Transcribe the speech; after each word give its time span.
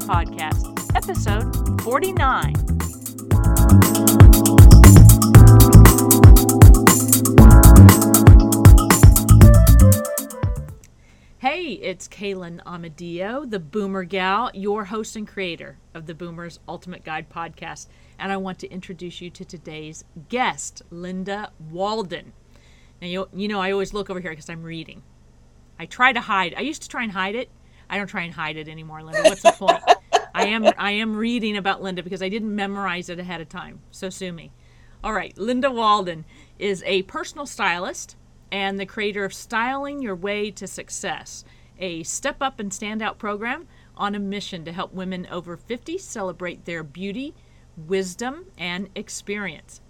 Podcast, 0.00 0.94
episode 0.94 1.80
49. 1.82 2.54
Hey, 11.38 11.72
it's 11.72 12.08
Kaylin 12.08 12.62
Amadio, 12.64 13.48
the 13.48 13.60
Boomer 13.60 14.04
Gal, 14.04 14.50
your 14.54 14.86
host 14.86 15.14
and 15.14 15.28
creator 15.28 15.78
of 15.92 16.06
the 16.06 16.14
Boomer's 16.14 16.58
Ultimate 16.66 17.04
Guide 17.04 17.28
podcast. 17.28 17.88
And 18.18 18.32
I 18.32 18.38
want 18.38 18.58
to 18.60 18.70
introduce 18.70 19.20
you 19.20 19.30
to 19.30 19.44
today's 19.44 20.04
guest, 20.28 20.82
Linda 20.90 21.52
Waldon. 21.70 22.32
Now, 23.00 23.08
you, 23.08 23.28
you 23.34 23.48
know, 23.48 23.60
I 23.60 23.72
always 23.72 23.92
look 23.92 24.10
over 24.10 24.20
here 24.20 24.30
because 24.30 24.48
I'm 24.48 24.62
reading. 24.62 25.02
I 25.78 25.86
try 25.86 26.12
to 26.12 26.20
hide. 26.20 26.54
I 26.56 26.62
used 26.62 26.82
to 26.82 26.88
try 26.88 27.02
and 27.02 27.12
hide 27.12 27.34
it. 27.34 27.50
I 27.94 27.96
don't 27.96 28.08
try 28.08 28.22
and 28.22 28.34
hide 28.34 28.56
it 28.56 28.66
anymore, 28.66 29.04
Linda. 29.04 29.22
What's 29.22 29.42
the 29.42 29.52
point? 29.52 29.80
I 30.34 30.46
am 30.46 30.66
I 30.76 30.90
am 30.90 31.14
reading 31.14 31.56
about 31.56 31.80
Linda 31.80 32.02
because 32.02 32.24
I 32.24 32.28
didn't 32.28 32.52
memorize 32.52 33.08
it 33.08 33.20
ahead 33.20 33.40
of 33.40 33.48
time. 33.48 33.82
So 33.92 34.10
sue 34.10 34.32
me. 34.32 34.50
All 35.04 35.12
right, 35.12 35.32
Linda 35.38 35.70
Waldon 35.70 36.24
is 36.58 36.82
a 36.86 37.02
personal 37.02 37.46
stylist 37.46 38.16
and 38.50 38.80
the 38.80 38.84
creator 38.84 39.24
of 39.24 39.32
Styling 39.32 40.02
Your 40.02 40.16
Way 40.16 40.50
to 40.50 40.66
Success, 40.66 41.44
a 41.78 42.02
step 42.02 42.38
up 42.40 42.58
and 42.58 42.74
stand 42.74 43.00
out 43.00 43.20
program 43.20 43.68
on 43.96 44.16
a 44.16 44.18
mission 44.18 44.64
to 44.64 44.72
help 44.72 44.92
women 44.92 45.28
over 45.30 45.56
50 45.56 45.96
celebrate 45.96 46.64
their 46.64 46.82
beauty, 46.82 47.32
wisdom, 47.76 48.46
and 48.58 48.88
experience. 48.96 49.80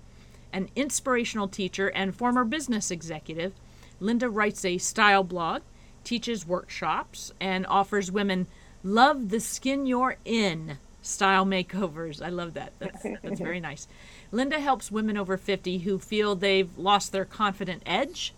An 0.53 0.69
inspirational 0.77 1.49
teacher 1.49 1.89
and 1.89 2.15
former 2.15 2.45
business 2.45 2.91
executive, 2.91 3.55
Linda 3.99 4.29
writes 4.29 4.63
a 4.63 4.77
style 4.77 5.25
blog, 5.25 5.63
teaches 6.05 6.47
workshops, 6.47 7.33
and 7.41 7.67
offers 7.67 8.13
women 8.13 8.47
love 8.83 9.31
the 9.31 9.41
skin 9.41 9.87
you're 9.87 10.17
in 10.25 10.79
style 11.03 11.45
makeovers. 11.45 12.25
I 12.25 12.29
love 12.29 12.55
that. 12.55 12.73
That's, 12.79 13.03
that's 13.23 13.41
very 13.41 13.61
nice. 13.61 13.89
Linda 14.31 14.61
helps 14.61 14.91
women 14.91 15.17
over 15.17 15.37
50 15.37 15.79
who 15.79 15.99
feel 15.99 16.35
they've 16.35 16.77
lost 16.79 17.13
their 17.13 17.25
confident 17.25 17.83
edge 17.87 18.35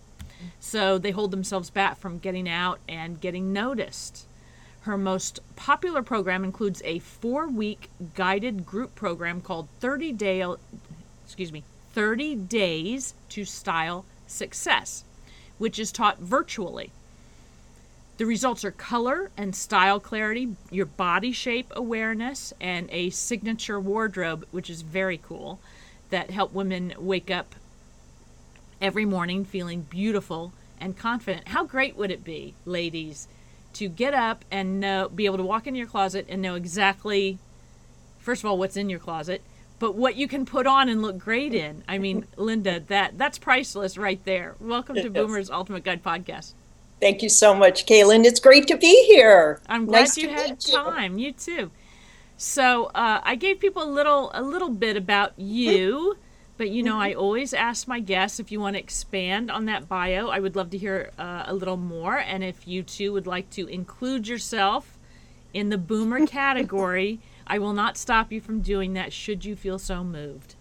so 0.61 0.99
they 0.99 1.11
hold 1.11 1.31
themselves 1.31 1.71
back 1.71 1.99
from 1.99 2.19
getting 2.19 2.49
out 2.49 2.81
and 2.89 3.21
getting 3.21 3.53
noticed. 3.53 4.27
Her 4.83 4.97
most 4.97 5.41
popular 5.57 6.03
program 6.03 6.45
includes 6.45 6.83
a 6.85 7.01
four-week 7.01 7.91
guided 8.15 8.67
group 8.67 8.95
program 8.95 9.41
called 9.41 9.69
30 9.81 10.13
Day, 10.13 10.45
excuse 11.25 11.53
me, 11.53 11.65
30 11.93 12.37
Days 12.37 13.15
to 13.31 13.45
Style 13.45 14.05
Success, 14.27 15.05
which 15.59 15.79
is 15.79 15.91
taught 15.91 16.19
virtually. 16.19 16.93
The 18.19 18.25
results 18.25 18.65
are 18.65 18.71
color 18.71 19.31
and 19.37 19.55
style 19.55 20.01
clarity, 20.01 20.57
your 20.71 20.87
body 20.87 21.33
shape 21.33 21.71
awareness, 21.77 22.55
and 22.59 22.89
a 22.91 23.11
signature 23.11 23.79
wardrobe, 23.79 24.47
which 24.53 24.71
is 24.71 24.81
very 24.81 25.19
cool, 25.19 25.61
that 26.09 26.31
help 26.31 26.55
women 26.55 26.95
wake 26.99 27.31
up 27.31 27.55
every 28.81 29.05
morning 29.05 29.45
feeling 29.45 29.83
beautiful 29.83 30.55
and 30.81 30.97
confident. 30.97 31.49
How 31.49 31.65
great 31.65 31.95
would 31.97 32.11
it 32.11 32.25
be, 32.25 32.55
ladies, 32.65 33.29
to 33.75 33.87
get 33.87 34.15
up 34.15 34.47
and 34.51 34.81
know, 34.81 35.11
be 35.11 35.27
able 35.27 35.37
to 35.37 35.43
walk 35.43 35.67
into 35.67 35.79
your 35.79 35.87
closet 35.87 36.25
and 36.31 36.41
know 36.41 36.55
exactly, 36.55 37.39
first 38.19 38.43
of 38.43 38.47
all, 38.49 38.57
what's 38.57 38.79
in 38.79 38.89
your 38.89 38.99
closet, 38.99 39.43
but 39.79 39.95
what 39.95 40.17
you 40.17 40.27
can 40.27 40.47
put 40.47 40.67
on 40.67 40.89
and 40.89 41.03
look 41.03 41.19
great 41.19 41.53
in. 41.53 41.85
I 41.87 41.99
mean, 41.99 42.27
Linda, 42.37 42.81
that 42.81 43.19
that's 43.19 43.37
priceless 43.37 43.99
right 43.99 44.25
there. 44.25 44.55
Welcome 44.59 44.97
to 44.97 45.11
Boomer's 45.11 45.51
Ultimate 45.51 45.85
Guide 45.85 46.03
podcast. 46.03 46.55
Thank 47.01 47.23
you 47.23 47.29
so 47.29 47.55
much, 47.55 47.87
Kaylin. 47.87 48.25
It's 48.25 48.41
great 48.41 48.67
to 48.69 48.77
be 48.77 49.05
here. 49.07 49.61
I'm 49.69 49.85
glad 49.87 50.01
nice 50.01 50.17
you 50.17 50.29
had 50.29 50.59
time. 50.61 51.19
You. 51.19 51.27
you 51.27 51.33
too. 51.33 51.71
So 52.39 52.87
uh, 52.87 53.21
I 53.23 53.35
gave 53.35 53.61
people 53.61 53.83
a 53.83 53.91
little 53.91 54.31
a 54.35 54.43
little 54.43 54.71
bit 54.71 54.97
about 54.97 55.33
you. 55.37 56.17
But 56.59 56.71
you 56.71 56.83
know, 56.83 56.95
mm-hmm. 56.95 57.03
I 57.03 57.15
always 57.15 57.53
ask 57.53 57.87
my 57.87 58.01
guests 58.01 58.41
if 58.41 58.51
you 58.51 58.61
want 58.61 58.77
to 58.77 58.81
expand 58.81 59.51
on 59.51 59.67
that 59.67 59.89
bio. 59.89 60.29
I 60.29 60.39
would 60.39 60.57
love 60.57 60.71
to 60.71 60.79
hear 60.79 61.11
uh, 61.19 61.45
a 61.47 61.55
little 61.55 61.77
more. 61.77 62.17
And 62.17 62.43
if 62.43 62.67
you 62.67 62.83
too 62.83 63.13
would 63.13 63.27
like 63.27 63.51
to 63.51 63.67
include 63.67 64.27
yourself 64.27 64.99
in 65.53 65.69
the 65.69 65.79
boomer 65.79 66.27
category, 66.27 67.21
I 67.47 67.59
will 67.59 67.75
not 67.75 67.99
stop 67.99 68.33
you 68.33 68.41
from 68.41 68.61
doing 68.61 68.95
that 68.95 69.13
should 69.13 69.45
you 69.45 69.55
feel 69.55 69.79
so 69.79 70.03
moved. 70.03 70.55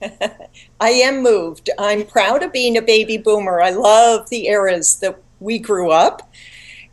I 0.80 0.90
am 0.90 1.22
moved. 1.22 1.70
I'm 1.78 2.04
proud 2.04 2.42
of 2.42 2.52
being 2.52 2.76
a 2.76 2.82
baby 2.82 3.16
boomer. 3.16 3.60
I 3.60 3.70
love 3.70 4.30
the 4.30 4.46
eras 4.46 4.96
that 4.96 5.20
we 5.40 5.58
grew 5.58 5.90
up. 5.90 6.30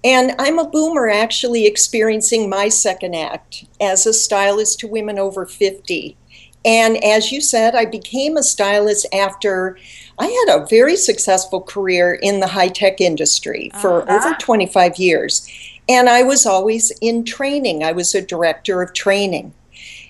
And 0.04 0.36
I'm 0.38 0.60
a 0.60 0.70
boomer 0.70 1.10
actually 1.10 1.66
experiencing 1.66 2.48
my 2.48 2.70
second 2.70 3.16
act 3.16 3.66
as 3.82 4.06
a 4.06 4.14
stylist 4.14 4.80
to 4.82 4.88
women 4.88 5.18
over 5.18 5.48
50. 5.48 6.16
And 6.64 7.04
as 7.04 7.32
you 7.32 7.42
said, 7.42 7.76
I 7.76 7.86
became 7.86 8.38
a 8.38 8.44
stylist 8.44 9.08
after 9.14 9.78
I 10.18 10.28
had 10.28 10.58
a 10.58 10.66
very 10.68 10.96
successful 10.96 11.62
career 11.62 12.14
in 12.14 12.40
the 12.40 12.48
high 12.48 12.70
tech 12.70 13.02
industry 13.02 13.72
for 13.82 14.04
uh-huh. 14.04 14.30
over 14.30 14.36
25 14.40 14.98
years. 14.98 15.50
And 15.90 16.08
I 16.08 16.24
was 16.24 16.46
always 16.46 16.92
in 17.02 17.26
training, 17.26 17.84
I 17.84 17.92
was 17.92 18.16
a 18.16 18.22
director 18.22 18.82
of 18.82 18.94
training. 18.94 19.54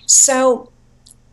So 0.06 0.70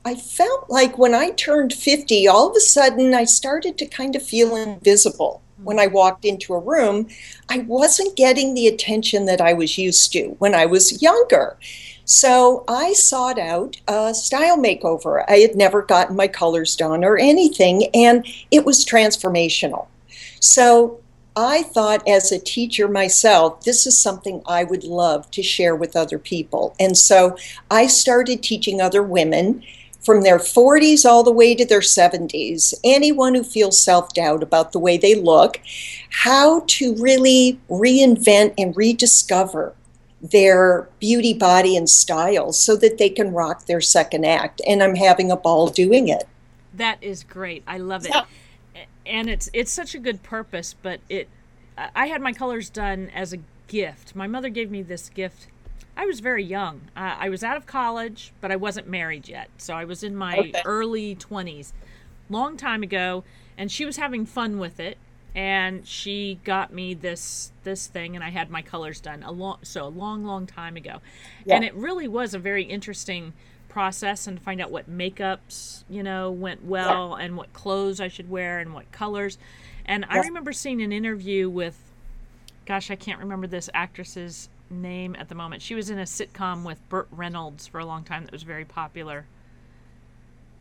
I 0.05 0.15
felt 0.15 0.69
like 0.69 0.97
when 0.97 1.13
I 1.13 1.29
turned 1.31 1.73
50, 1.73 2.27
all 2.27 2.49
of 2.49 2.55
a 2.57 2.61
sudden 2.61 3.13
I 3.13 3.23
started 3.23 3.77
to 3.77 3.85
kind 3.85 4.15
of 4.15 4.23
feel 4.23 4.55
invisible. 4.55 5.41
When 5.63 5.79
I 5.79 5.87
walked 5.87 6.25
into 6.25 6.53
a 6.53 6.59
room, 6.59 7.07
I 7.49 7.59
wasn't 7.59 8.15
getting 8.15 8.53
the 8.53 8.67
attention 8.67 9.25
that 9.25 9.41
I 9.41 9.53
was 9.53 9.77
used 9.77 10.11
to 10.13 10.35
when 10.39 10.53
I 10.53 10.65
was 10.65 11.01
younger. 11.01 11.57
So 12.05 12.65
I 12.67 12.93
sought 12.93 13.39
out 13.39 13.77
a 13.87 14.13
style 14.13 14.57
makeover. 14.57 15.23
I 15.27 15.37
had 15.37 15.55
never 15.55 15.81
gotten 15.81 16.15
my 16.15 16.27
colors 16.27 16.75
done 16.75 17.03
or 17.03 17.17
anything, 17.17 17.87
and 17.93 18.25
it 18.51 18.65
was 18.65 18.85
transformational. 18.85 19.87
So 20.39 20.99
I 21.35 21.63
thought, 21.63 22.07
as 22.07 22.31
a 22.31 22.39
teacher 22.39 22.87
myself, 22.87 23.63
this 23.63 23.87
is 23.87 23.97
something 23.97 24.41
I 24.45 24.65
would 24.65 24.83
love 24.83 25.31
to 25.31 25.41
share 25.41 25.75
with 25.75 25.95
other 25.95 26.19
people. 26.19 26.75
And 26.79 26.97
so 26.97 27.37
I 27.71 27.87
started 27.87 28.43
teaching 28.43 28.81
other 28.81 29.01
women 29.01 29.63
from 30.03 30.21
their 30.21 30.37
40s 30.37 31.05
all 31.05 31.23
the 31.23 31.31
way 31.31 31.55
to 31.55 31.65
their 31.65 31.79
70s, 31.79 32.73
anyone 32.83 33.35
who 33.35 33.43
feels 33.43 33.79
self 33.79 34.13
doubt 34.13 34.43
about 34.43 34.71
the 34.71 34.79
way 34.79 34.97
they 34.97 35.15
look, 35.15 35.59
how 36.09 36.63
to 36.67 36.95
really 36.95 37.59
reinvent 37.69 38.53
and 38.57 38.75
rediscover 38.75 39.73
their 40.21 40.87
beauty, 40.99 41.33
body, 41.33 41.75
and 41.75 41.89
style 41.89 42.53
so 42.53 42.75
that 42.77 42.97
they 42.97 43.09
can 43.09 43.33
rock 43.33 43.65
their 43.65 43.81
second 43.81 44.25
act. 44.25 44.61
And 44.65 44.81
I'm 44.81 44.95
having 44.95 45.31
a 45.31 45.35
ball 45.35 45.67
doing 45.67 46.07
it. 46.07 46.23
That 46.73 46.97
is 47.01 47.23
great. 47.23 47.63
I 47.67 47.77
love 47.77 48.05
it. 48.05 48.11
Yeah. 48.13 48.25
And 49.05 49.29
it's 49.29 49.49
it's 49.51 49.71
such 49.71 49.95
a 49.95 49.99
good 49.99 50.23
purpose, 50.23 50.73
but 50.81 51.01
it 51.09 51.27
I 51.77 52.07
had 52.07 52.21
my 52.21 52.31
colors 52.31 52.69
done 52.69 53.11
as 53.13 53.33
a 53.33 53.39
gift. 53.67 54.15
My 54.15 54.27
mother 54.27 54.49
gave 54.49 54.71
me 54.71 54.81
this 54.81 55.09
gift. 55.09 55.47
I 55.95 56.05
was 56.05 56.19
very 56.19 56.43
young. 56.43 56.81
Uh, 56.95 57.15
I 57.19 57.29
was 57.29 57.43
out 57.43 57.57
of 57.57 57.65
college, 57.65 58.33
but 58.41 58.51
I 58.51 58.55
wasn't 58.55 58.87
married 58.87 59.27
yet. 59.27 59.49
So 59.57 59.73
I 59.73 59.85
was 59.85 60.03
in 60.03 60.15
my 60.15 60.37
okay. 60.37 60.61
early 60.65 61.15
20s. 61.15 61.71
Long 62.29 62.57
time 62.57 62.83
ago, 62.83 63.23
and 63.57 63.71
she 63.71 63.85
was 63.85 63.97
having 63.97 64.25
fun 64.25 64.57
with 64.57 64.79
it 64.79 64.97
and 65.35 65.87
she 65.87 66.39
got 66.43 66.71
me 66.71 66.93
this 66.93 67.51
this 67.63 67.87
thing 67.87 68.15
and 68.15 68.23
I 68.23 68.29
had 68.29 68.49
my 68.49 68.61
colors 68.61 68.99
done 68.99 69.23
a 69.23 69.31
long 69.31 69.57
so 69.63 69.85
a 69.85 69.89
long 69.89 70.23
long 70.23 70.45
time 70.45 70.75
ago. 70.75 71.01
Yeah. 71.45 71.55
And 71.55 71.65
it 71.65 71.73
really 71.73 72.07
was 72.07 72.33
a 72.33 72.39
very 72.39 72.63
interesting 72.63 73.33
process 73.67 74.27
and 74.27 74.39
find 74.39 74.61
out 74.61 74.69
what 74.69 74.89
makeups, 74.89 75.83
you 75.89 76.03
know, 76.03 76.29
went 76.29 76.63
well 76.63 77.15
yeah. 77.17 77.25
and 77.25 77.35
what 77.35 77.51
clothes 77.53 77.99
I 77.99 78.07
should 78.07 78.29
wear 78.29 78.59
and 78.59 78.73
what 78.73 78.91
colors. 78.91 79.39
And 79.85 80.05
yeah. 80.07 80.17
I 80.17 80.19
remember 80.19 80.53
seeing 80.53 80.81
an 80.81 80.91
interview 80.91 81.49
with 81.49 81.77
gosh, 82.65 82.91
I 82.91 82.95
can't 82.95 83.19
remember 83.19 83.47
this 83.47 83.69
actress's 83.73 84.49
name 84.73 85.15
at 85.17 85.29
the 85.29 85.35
moment. 85.35 85.61
She 85.61 85.75
was 85.75 85.89
in 85.89 85.99
a 85.99 86.03
sitcom 86.03 86.63
with 86.65 86.87
Burt 86.89 87.07
Reynolds 87.11 87.67
for 87.67 87.79
a 87.79 87.85
long 87.85 88.03
time 88.03 88.23
that 88.23 88.31
was 88.31 88.43
very 88.43 88.65
popular. 88.65 89.25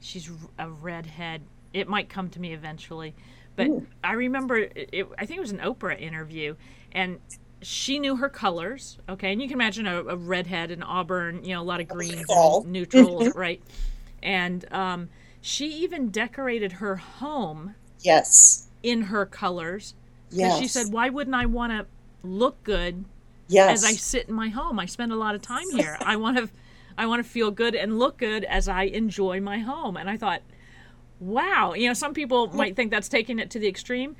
She's 0.00 0.30
a 0.58 0.68
redhead. 0.68 1.42
It 1.72 1.88
might 1.88 2.08
come 2.08 2.28
to 2.30 2.40
me 2.40 2.52
eventually 2.52 3.14
but 3.56 3.66
Ooh. 3.66 3.86
I 4.02 4.12
remember, 4.12 4.56
it, 4.56 5.06
I 5.18 5.26
think 5.26 5.38
it 5.38 5.40
was 5.40 5.52
an 5.52 5.58
Oprah 5.58 6.00
interview, 6.00 6.56
and 6.92 7.18
she 7.60 7.98
knew 7.98 8.16
her 8.16 8.28
colors. 8.28 8.98
Okay, 9.08 9.32
and 9.32 9.42
you 9.42 9.48
can 9.48 9.56
imagine 9.56 9.86
a, 9.86 10.02
a 10.04 10.16
redhead, 10.16 10.70
an 10.70 10.82
auburn, 10.82 11.44
you 11.44 11.54
know, 11.54 11.60
a 11.60 11.64
lot 11.64 11.80
of 11.80 11.88
greens, 11.88 12.24
neutrals, 12.64 13.34
right? 13.34 13.62
And 14.22 14.64
um, 14.72 15.08
she 15.40 15.66
even 15.68 16.10
decorated 16.10 16.72
her 16.72 16.96
home. 16.96 17.74
Yes. 18.00 18.68
In 18.82 19.02
her 19.02 19.26
colors. 19.26 19.94
Yes. 20.30 20.58
She 20.58 20.66
said, 20.66 20.92
"Why 20.92 21.08
wouldn't 21.08 21.36
I 21.36 21.46
want 21.46 21.72
to 21.72 21.86
look 22.26 22.64
good?" 22.64 23.04
Yes. 23.48 23.70
As 23.78 23.84
I 23.84 23.92
sit 23.92 24.28
in 24.28 24.34
my 24.34 24.48
home, 24.48 24.78
I 24.78 24.86
spend 24.86 25.12
a 25.12 25.16
lot 25.16 25.34
of 25.34 25.42
time 25.42 25.70
here. 25.70 25.98
I 26.00 26.16
want 26.16 26.36
to, 26.38 26.48
I 26.96 27.06
want 27.06 27.22
to 27.24 27.28
feel 27.28 27.50
good 27.50 27.74
and 27.74 27.98
look 27.98 28.18
good 28.18 28.44
as 28.44 28.68
I 28.68 28.84
enjoy 28.84 29.40
my 29.40 29.58
home. 29.58 29.96
And 29.96 30.08
I 30.08 30.16
thought, 30.16 30.42
wow, 31.20 31.74
you 31.74 31.86
know, 31.88 31.94
some 31.94 32.14
people 32.14 32.48
might 32.48 32.76
think 32.76 32.90
that's 32.90 33.08
taking 33.08 33.38
it 33.38 33.50
to 33.50 33.58
the 33.58 33.68
extreme, 33.68 34.16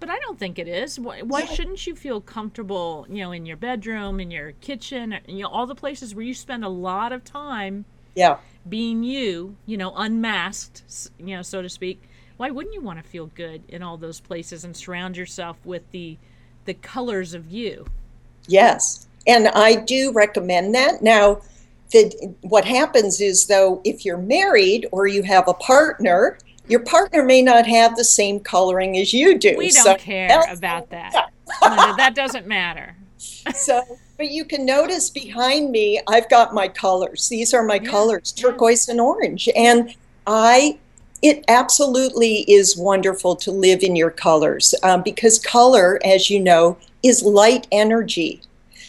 But 0.00 0.10
I 0.10 0.18
don't 0.18 0.38
think 0.38 0.58
it 0.58 0.66
is. 0.66 0.98
Why, 0.98 1.22
why 1.22 1.44
shouldn't 1.44 1.86
you 1.86 1.94
feel 1.94 2.20
comfortable, 2.20 3.06
you 3.08 3.22
know, 3.22 3.30
in 3.32 3.46
your 3.46 3.56
bedroom, 3.56 4.18
in 4.18 4.30
your 4.32 4.52
kitchen, 4.60 5.18
you 5.28 5.42
know, 5.42 5.48
all 5.48 5.66
the 5.66 5.76
places 5.76 6.14
where 6.14 6.24
you 6.24 6.34
spend 6.34 6.64
a 6.64 6.68
lot 6.68 7.12
of 7.12 7.22
time 7.24 7.84
Yeah. 8.16 8.38
being 8.68 9.04
you, 9.04 9.56
you 9.66 9.76
know, 9.76 9.92
unmasked, 9.94 11.10
you 11.18 11.36
know, 11.36 11.42
so 11.42 11.62
to 11.62 11.68
speak. 11.68 12.02
Why 12.36 12.50
wouldn't 12.50 12.74
you 12.74 12.80
want 12.80 13.00
to 13.02 13.08
feel 13.08 13.26
good 13.26 13.62
in 13.68 13.82
all 13.82 13.96
those 13.96 14.18
places 14.20 14.64
and 14.64 14.76
surround 14.76 15.16
yourself 15.16 15.58
with 15.64 15.88
the 15.92 16.18
the 16.64 16.74
colors 16.74 17.34
of 17.34 17.50
you? 17.50 17.86
Yes, 18.46 19.06
and 19.26 19.48
I 19.48 19.76
do 19.76 20.12
recommend 20.12 20.74
that. 20.74 21.02
Now, 21.02 21.40
the, 21.92 22.34
what 22.42 22.64
happens 22.64 23.20
is, 23.20 23.46
though, 23.46 23.80
if 23.84 24.04
you're 24.04 24.18
married 24.18 24.86
or 24.92 25.06
you 25.06 25.22
have 25.22 25.46
a 25.48 25.54
partner, 25.54 26.38
your 26.68 26.80
partner 26.80 27.22
may 27.22 27.42
not 27.42 27.66
have 27.66 27.96
the 27.96 28.04
same 28.04 28.40
coloring 28.40 28.96
as 28.98 29.12
you 29.12 29.38
do. 29.38 29.54
We 29.58 29.70
So- 29.70 29.84
don't 29.84 30.00
care 30.00 30.42
about 30.50 30.90
that. 30.90 31.30
Linda, 31.60 31.94
that 31.96 32.14
doesn't 32.14 32.46
matter. 32.46 32.96
So, 33.54 33.82
but 34.18 34.30
you 34.30 34.44
can 34.44 34.64
notice 34.64 35.10
behind 35.10 35.70
me, 35.72 36.00
I've 36.08 36.28
got 36.30 36.54
my 36.54 36.68
colors. 36.68 37.28
These 37.28 37.52
are 37.52 37.62
my 37.64 37.76
Yeah, 37.82 37.90
colors, 37.90 38.32
yeah. 38.36 38.42
turquoise 38.42 38.88
and 38.88 39.00
orange. 39.00 39.48
And 39.56 39.94
I, 40.28 40.78
it 41.22 41.44
absolutely 41.46 42.44
is 42.48 42.76
wonderful 42.76 43.36
to 43.36 43.52
live 43.52 43.82
in 43.82 43.94
your 43.94 44.10
colors 44.10 44.74
um, 44.82 45.02
because 45.02 45.38
color, 45.38 46.00
as 46.04 46.28
you 46.28 46.40
know, 46.40 46.76
is 47.02 47.22
light 47.22 47.68
energy. 47.70 48.40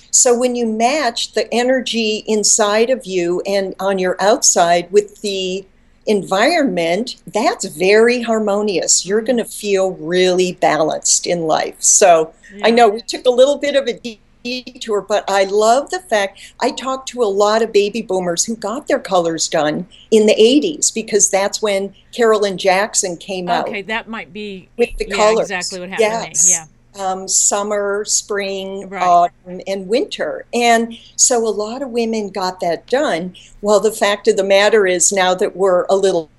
So 0.09 0.37
when 0.37 0.55
you 0.55 0.65
match 0.65 1.33
the 1.33 1.51
energy 1.53 2.23
inside 2.27 2.89
of 2.89 3.05
you 3.05 3.41
and 3.45 3.73
on 3.79 3.97
your 3.97 4.15
outside 4.19 4.91
with 4.91 5.21
the 5.21 5.65
environment, 6.05 7.21
that's 7.27 7.65
very 7.65 8.21
harmonious. 8.21 9.05
You're 9.05 9.21
going 9.21 9.37
to 9.37 9.45
feel 9.45 9.91
really 9.93 10.53
balanced 10.53 11.25
in 11.25 11.43
life. 11.43 11.81
So 11.81 12.33
I 12.63 12.71
know 12.71 12.89
we 12.89 13.01
took 13.01 13.25
a 13.25 13.31
little 13.31 13.57
bit 13.57 13.75
of 13.75 13.87
a 13.87 13.93
detour, 14.43 15.01
but 15.01 15.23
I 15.29 15.45
love 15.45 15.89
the 15.89 15.99
fact 15.99 16.53
I 16.59 16.71
talked 16.71 17.07
to 17.09 17.21
a 17.21 17.25
lot 17.25 17.61
of 17.61 17.71
baby 17.71 18.01
boomers 18.01 18.45
who 18.45 18.55
got 18.55 18.87
their 18.87 18.99
colors 18.99 19.47
done 19.47 19.87
in 20.11 20.25
the 20.25 20.35
80s 20.35 20.93
because 20.93 21.29
that's 21.29 21.61
when 21.61 21.93
Carolyn 22.11 22.57
Jackson 22.57 23.17
came 23.17 23.49
out 23.49 23.67
Okay, 23.67 23.81
that 23.83 24.07
might 24.07 24.33
be 24.33 24.69
with 24.77 24.89
the 24.97 25.07
yeah, 25.07 25.15
colors. 25.15 25.39
exactly 25.49 25.79
what 25.79 25.89
happened 25.89 26.33
yes. 26.35 26.49
Yeah. 26.49 26.65
Um, 26.95 27.27
summer, 27.27 28.05
spring, 28.05 28.87
Right. 28.87 29.01
autumn, 29.01 29.61
and 29.65 29.87
winter. 29.87 30.45
And 30.53 30.95
so 31.15 31.39
a 31.47 31.49
lot 31.49 31.81
of 31.81 31.89
women 31.89 32.29
got 32.29 32.59
that 32.59 32.85
done. 32.85 33.35
Well, 33.61 33.79
the 33.79 33.91
fact 33.91 34.27
of 34.27 34.37
the 34.37 34.43
matter 34.43 34.85
is 34.85 35.11
now 35.11 35.33
that 35.33 35.55
we're 35.55 35.85
a 35.89 35.95
little 35.95 36.29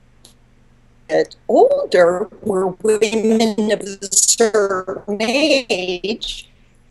bit 1.08 1.34
older, 1.48 2.28
we're 2.42 2.66
women 2.66 3.72
of 3.72 3.80
a 3.80 4.06
certain 4.14 5.18
age, 5.20 6.48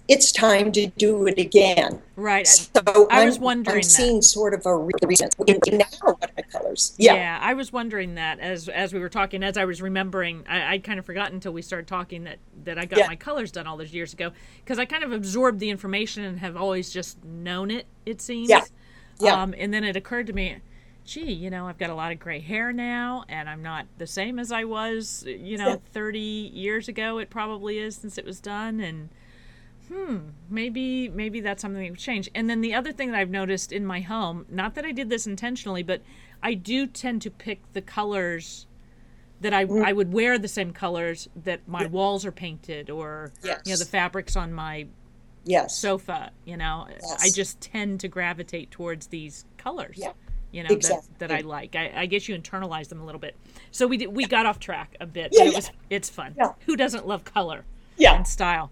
it's 0.07 0.31
time 0.31 0.71
to 0.73 0.87
do 0.87 1.27
it 1.27 1.37
again. 1.39 2.01
Right. 2.15 2.47
So 2.47 3.07
I 3.09 3.21
I'm, 3.21 3.25
was 3.25 3.39
wondering 3.39 3.75
I'm 3.77 3.81
that. 3.81 3.85
seeing 3.89 4.21
sort 4.21 4.53
of 4.53 4.65
a 4.65 4.75
reason. 4.77 5.29
Now 5.39 5.85
what 6.01 6.23
are 6.23 6.29
my 6.35 6.43
colors? 6.51 6.93
Yeah. 6.97 7.39
I 7.41 7.53
was 7.53 7.71
wondering 7.71 8.15
that 8.15 8.39
as 8.39 8.67
as 8.69 8.93
we 8.93 8.99
were 8.99 9.09
talking, 9.09 9.43
as 9.43 9.57
I 9.57 9.65
was 9.65 9.81
remembering, 9.81 10.43
I, 10.47 10.73
I'd 10.73 10.83
kind 10.83 10.99
of 10.99 11.05
forgotten 11.05 11.35
until 11.35 11.53
we 11.53 11.61
started 11.61 11.87
talking 11.87 12.25
that 12.25 12.39
that 12.65 12.77
I 12.77 12.85
got 12.85 12.99
Yeah. 12.99 13.07
my 13.07 13.15
colors 13.15 13.51
done 13.51 13.65
all 13.65 13.77
those 13.77 13.93
years 13.93 14.13
ago 14.13 14.31
because 14.63 14.77
I 14.77 14.85
kind 14.85 15.03
of 15.03 15.11
absorbed 15.11 15.59
the 15.59 15.69
information 15.69 16.23
and 16.23 16.39
have 16.39 16.57
always 16.57 16.91
just 16.91 17.23
known 17.23 17.71
it. 17.71 17.85
It 18.05 18.21
seems. 18.21 18.49
Yeah. 18.49 18.63
Yeah. 19.19 19.41
Um, 19.41 19.53
and 19.57 19.73
then 19.73 19.83
it 19.83 19.95
occurred 19.95 20.27
to 20.27 20.33
me, 20.33 20.57
gee, 21.05 21.31
you 21.31 21.49
know, 21.49 21.67
I've 21.67 21.77
got 21.77 21.89
a 21.91 21.95
lot 21.95 22.11
of 22.11 22.19
gray 22.19 22.39
hair 22.39 22.73
now, 22.73 23.23
and 23.29 23.47
I'm 23.47 23.61
not 23.61 23.85
the 23.99 24.07
same 24.07 24.39
as 24.39 24.51
I 24.51 24.63
was, 24.65 25.23
you 25.27 25.57
know, 25.57 25.69
Yeah. 25.69 25.75
30 25.93 26.19
years 26.19 26.87
ago. 26.87 27.19
It 27.19 27.29
probably 27.29 27.77
is 27.77 27.95
since 27.95 28.17
it 28.17 28.25
was 28.25 28.39
done, 28.41 28.79
and 28.79 29.09
hmm, 29.87 30.17
maybe 30.49 31.09
maybe 31.09 31.41
that's 31.41 31.61
something 31.61 31.81
that 31.81 31.89
would 31.91 31.99
change. 31.99 32.29
And 32.35 32.49
then 32.49 32.61
the 32.61 32.73
other 32.73 32.91
thing 32.91 33.11
that 33.11 33.19
I've 33.19 33.29
noticed 33.29 33.71
in 33.71 33.85
my 33.85 34.01
home, 34.01 34.45
not 34.49 34.75
that 34.75 34.85
I 34.85 34.91
did 34.91 35.09
this 35.09 35.27
intentionally, 35.27 35.83
but 35.83 36.01
I 36.41 36.53
do 36.53 36.87
tend 36.87 37.21
to 37.23 37.31
pick 37.31 37.61
the 37.73 37.81
colors 37.81 38.67
that 39.41 39.53
I 39.53 39.65
Mm. 39.65 39.83
I 39.85 39.93
would 39.93 40.13
wear 40.13 40.37
the 40.37 40.47
same 40.47 40.71
colors 40.71 41.27
that 41.43 41.67
my 41.67 41.85
walls 41.85 42.25
are 42.25 42.31
painted 42.31 42.89
or 42.89 43.31
you 43.43 43.49
know 43.67 43.75
the 43.77 43.85
fabrics 43.85 44.35
on 44.35 44.53
my 44.53 44.87
Yes. 45.45 45.77
sofa. 45.77 46.31
You 46.45 46.55
know, 46.55 46.87
I 47.19 47.29
just 47.29 47.59
tend 47.59 47.99
to 48.01 48.07
gravitate 48.07 48.71
towards 48.71 49.07
these 49.07 49.43
colors. 49.57 49.97
Yeah. 49.99 50.13
You 50.53 50.63
know 50.63 50.69
that, 50.69 50.75
Exactly. 50.75 51.09
that 51.17 51.31
I 51.31 51.39
like. 51.41 51.75
I, 51.75 51.91
I 51.95 52.05
guess 52.05 52.29
you 52.29 52.37
internalize 52.37 52.87
them 52.87 53.01
a 53.01 53.05
little 53.05 53.19
bit. 53.19 53.35
So 53.71 53.85
we 53.87 53.97
did, 53.97 54.15
we 54.15 54.25
got 54.25 54.45
off 54.45 54.59
track 54.59 54.95
a 55.01 55.05
bit, 55.05 55.29
Yeah, 55.33 55.43
it 55.43 55.49
yeah. 55.49 55.55
was 55.55 55.71
it's 55.89 56.09
fun. 56.09 56.35
Yeah. 56.37 56.53
Who 56.65 56.77
doesn't 56.77 57.05
love 57.07 57.25
color 57.25 57.65
yeah. 57.97 58.15
and 58.15 58.25
style? 58.25 58.71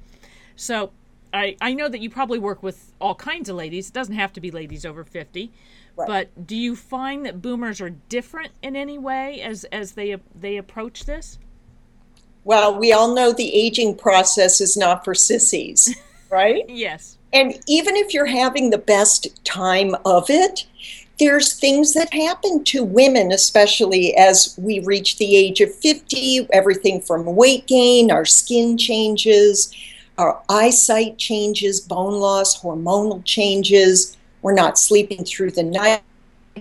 So 0.56 0.92
I 1.34 1.56
I 1.62 1.74
know 1.74 1.88
that 1.90 2.00
you 2.00 2.10
probably 2.10 2.40
work 2.40 2.64
with 2.64 2.94
all 3.00 3.16
kinds 3.16 3.50
of 3.50 3.56
ladies. 3.56 3.90
It 3.90 3.94
doesn't 3.94 4.16
have 4.16 4.34
to 4.34 4.42
be 4.42 4.52
ladies 4.52 4.86
over 4.86 5.04
fifty. 5.04 5.52
Right. 5.96 6.08
But 6.08 6.48
do 6.48 6.56
you 6.56 6.76
find 6.76 7.26
that 7.26 7.42
boomers 7.42 7.82
are 7.82 7.90
different 7.90 8.52
in 8.62 8.76
any 8.76 8.98
way 8.98 9.42
as 9.42 9.64
as 9.66 9.94
they 9.94 10.16
they 10.36 10.58
approach 10.58 11.06
this? 11.06 11.38
Well, 12.44 12.78
we 12.78 12.92
all 12.92 13.14
know 13.14 13.32
the 13.32 13.54
aging 13.54 13.98
process 13.98 14.62
is 14.62 14.76
not 14.76 15.06
for 15.06 15.14
sissies, 15.14 15.96
right? 16.30 16.68
Yes. 16.68 17.18
And 17.34 17.54
even 17.68 17.96
if 17.96 18.14
you're 18.14 18.26
having 18.26 18.70
the 18.70 18.78
best 18.78 19.46
time 19.46 19.96
of 20.06 20.26
it, 20.30 20.66
there's 21.20 21.54
things 21.54 21.94
that 21.94 22.12
happen 22.14 22.64
to 22.66 22.84
women, 22.84 23.32
especially 23.32 24.16
as 24.18 24.56
we 24.58 24.80
reach 24.80 25.18
the 25.18 25.36
age 25.36 25.62
of 25.62 25.74
50, 25.76 26.48
everything 26.52 27.00
from 27.00 27.36
weight 27.36 27.68
gain, 27.68 28.12
our 28.12 28.26
skin 28.26 28.78
changes, 28.78 29.72
our 30.22 30.40
eyesight 30.50 31.18
changes, 31.18 31.82
bone 31.82 32.14
loss, 32.14 32.62
hormonal 32.62 33.26
changes. 33.26 34.18
We're 34.44 34.54
not 34.54 34.78
sleeping 34.78 35.26
through 35.26 35.52
the 35.52 35.64
night 35.64 36.04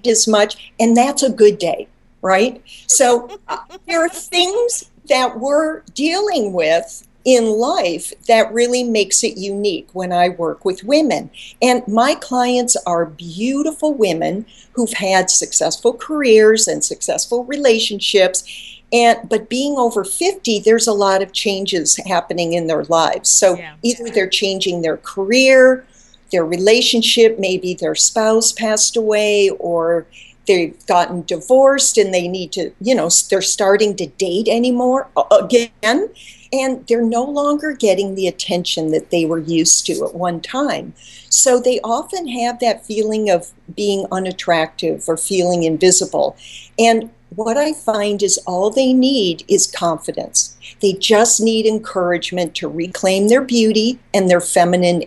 as 0.06 0.26
much, 0.26 0.72
and 0.80 0.96
that's 0.96 1.22
a 1.22 1.30
good 1.30 1.58
day, 1.58 1.86
right? 2.22 2.62
So 2.86 3.38
uh, 3.48 3.58
there 3.86 4.00
are 4.00 4.08
things 4.08 4.90
that 5.08 5.38
we're 5.38 5.80
dealing 5.94 6.54
with 6.54 7.06
in 7.26 7.44
life 7.44 8.14
that 8.28 8.50
really 8.50 8.82
makes 8.82 9.22
it 9.22 9.36
unique 9.36 9.88
when 9.92 10.10
I 10.10 10.30
work 10.30 10.64
with 10.64 10.82
women. 10.84 11.30
And 11.60 11.86
my 11.86 12.14
clients 12.14 12.76
are 12.86 13.04
beautiful 13.04 13.92
women 13.92 14.46
who've 14.72 14.94
had 14.94 15.28
successful 15.28 15.92
careers 15.92 16.66
and 16.66 16.82
successful 16.82 17.44
relationships. 17.44 18.79
And 18.92 19.28
but 19.28 19.48
being 19.48 19.76
over 19.76 20.04
50, 20.04 20.60
there's 20.60 20.87
a 20.87 20.92
lot 20.92 21.22
of 21.22 21.32
changes 21.32 21.96
happening 22.06 22.54
in 22.54 22.66
their 22.66 22.84
lives. 22.84 23.28
So 23.28 23.56
Yeah. 23.56 23.75
either 23.82 24.10
they're 24.10 24.28
changing 24.28 24.82
their 24.82 24.96
career, 24.96 25.87
their 26.32 26.44
relationship, 26.44 27.38
maybe 27.38 27.75
their 27.75 27.94
spouse 27.94 28.52
passed 28.52 28.97
away 28.97 29.50
or 29.59 30.06
they've 30.47 30.75
gotten 30.87 31.23
divorced 31.23 31.99
and 31.99 32.12
they 32.12 32.26
need 32.26 32.50
to, 32.52 32.73
you 32.80 32.94
know, 32.94 33.09
they're 33.28 33.42
starting 33.42 33.94
to 33.97 34.06
date 34.06 34.49
anymore 34.49 35.09
again 35.30 36.09
and 36.52 36.85
they're 36.88 37.02
no 37.02 37.23
longer 37.23 37.73
getting 37.73 38.14
the 38.14 38.26
attention 38.26 38.90
that 38.90 39.11
they 39.11 39.25
were 39.25 39.38
used 39.38 39.87
to 39.87 40.04
at 40.04 40.14
one 40.14 40.40
time. 40.40 40.92
So 41.28 41.61
they 41.61 41.78
often 41.85 42.26
have 42.26 42.59
that 42.59 42.85
feeling 42.85 43.30
of 43.30 43.52
being 43.76 44.06
unattractive 44.11 45.04
or 45.09 45.16
feeling 45.16 45.62
invisible. 45.62 46.37
And 46.78 47.11
what 47.34 47.56
I 47.56 47.72
find 47.72 48.22
is 48.22 48.38
all 48.46 48.70
they 48.70 48.92
need 48.92 49.44
is 49.49 49.66
confidence. 49.66 50.56
They 50.80 50.92
just 50.94 51.40
need 51.40 51.66
encouragement 51.66 52.54
to 52.56 52.68
reclaim 52.68 53.28
their 53.28 53.42
beauty 53.42 53.99
and 54.12 54.28
their 54.28 54.40
feminine 54.40 55.04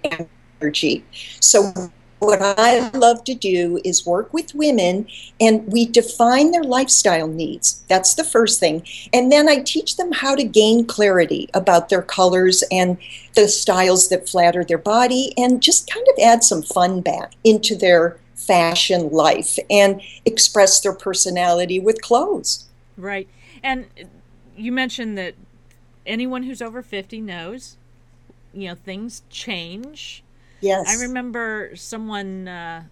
energy. 0.61 1.03
So 1.39 1.91
what 2.19 2.41
I 2.41 2.89
love 2.91 3.25
to 3.25 3.33
do 3.33 3.81
is 3.83 4.05
work 4.05 4.33
with 4.33 4.55
women 4.55 5.07
and 5.41 5.69
we 5.71 5.85
define 5.85 6.51
their 6.51 6.63
lifestyle 6.63 7.27
needs. 7.27 7.83
That's 7.89 8.13
the 8.13 8.23
first 8.23 8.61
thing. 8.61 8.85
And 9.11 9.29
then 9.29 9.49
I 9.49 9.59
teach 9.59 9.97
them 9.97 10.13
how 10.13 10.35
to 10.35 10.43
gain 10.45 10.85
clarity 10.85 11.49
about 11.53 11.89
their 11.89 12.01
colors 12.01 12.63
and 12.71 12.97
the 13.35 13.49
styles 13.49 14.07
that 14.07 14.29
flatter 14.29 14.63
their 14.63 14.77
body 14.77 15.33
and 15.37 15.61
just 15.61 15.91
kind 15.91 16.07
of 16.07 16.23
add 16.23 16.43
some 16.43 16.61
fun 16.61 17.01
back 17.01 17.33
into 17.43 17.75
their 17.75 18.17
fashion 18.45 19.09
life 19.09 19.57
and 19.69 20.01
express 20.25 20.81
their 20.81 20.93
personality 20.93 21.79
with 21.79 22.01
clothes. 22.01 22.67
Right. 22.97 23.27
And 23.63 23.85
you 24.55 24.71
mentioned 24.71 25.17
that 25.17 25.35
anyone 26.05 26.43
who's 26.43 26.61
over 26.61 26.81
50 26.81 27.21
knows, 27.21 27.77
you 28.53 28.67
know, 28.67 28.75
things 28.75 29.23
change. 29.29 30.23
Yes. 30.61 30.87
I 30.87 31.01
remember 31.01 31.71
someone, 31.75 32.47
uh, 32.47 32.83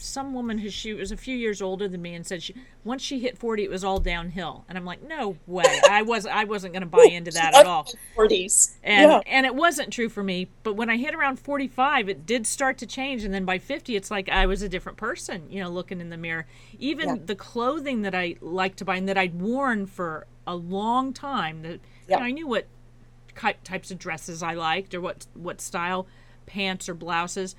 some 0.00 0.34
woman 0.34 0.58
who 0.58 0.70
she 0.70 0.92
was 0.92 1.12
a 1.12 1.16
few 1.16 1.36
years 1.36 1.62
older 1.62 1.88
than 1.88 2.02
me, 2.02 2.14
and 2.14 2.26
said 2.26 2.42
she 2.42 2.54
once 2.84 3.02
she 3.02 3.20
hit 3.20 3.38
forty, 3.38 3.64
it 3.64 3.70
was 3.70 3.84
all 3.84 4.00
downhill. 4.00 4.64
And 4.68 4.76
I'm 4.76 4.84
like, 4.84 5.02
no 5.02 5.36
way. 5.46 5.64
I 5.90 6.02
was 6.02 6.26
I 6.26 6.44
wasn't 6.44 6.72
going 6.72 6.82
to 6.82 6.88
buy 6.88 7.08
into 7.10 7.30
that 7.32 7.54
at 7.54 7.66
all. 7.66 7.86
40s. 8.16 8.76
And 8.82 9.10
yeah. 9.10 9.20
and 9.26 9.46
it 9.46 9.54
wasn't 9.54 9.92
true 9.92 10.08
for 10.08 10.22
me. 10.22 10.48
But 10.62 10.74
when 10.74 10.90
I 10.90 10.96
hit 10.96 11.14
around 11.14 11.38
45, 11.38 12.08
it 12.08 12.26
did 12.26 12.46
start 12.46 12.78
to 12.78 12.86
change. 12.86 13.24
And 13.24 13.32
then 13.32 13.44
by 13.44 13.58
50, 13.58 13.96
it's 13.96 14.10
like 14.10 14.28
I 14.28 14.46
was 14.46 14.62
a 14.62 14.68
different 14.68 14.98
person. 14.98 15.50
You 15.50 15.62
know, 15.62 15.70
looking 15.70 16.00
in 16.00 16.10
the 16.10 16.16
mirror. 16.16 16.46
Even 16.78 17.08
Yeah. 17.08 17.16
the 17.24 17.36
clothing 17.36 18.02
that 18.02 18.14
I 18.14 18.36
like 18.40 18.76
to 18.76 18.84
buy 18.84 18.96
and 18.96 19.08
that 19.08 19.18
I'd 19.18 19.40
worn 19.40 19.86
for 19.86 20.26
a 20.46 20.54
long 20.54 21.12
time. 21.12 21.62
That 21.62 21.80
you 22.08 22.16
know, 22.16 22.22
I 22.22 22.30
knew 22.30 22.46
what 22.46 22.66
types 23.64 23.90
of 23.90 23.98
dresses 23.98 24.42
I 24.42 24.54
liked 24.54 24.94
or 24.94 25.00
what 25.00 25.26
what 25.34 25.60
style 25.60 26.06
pants 26.46 26.88
or 26.88 26.94
blouses. 26.94 27.56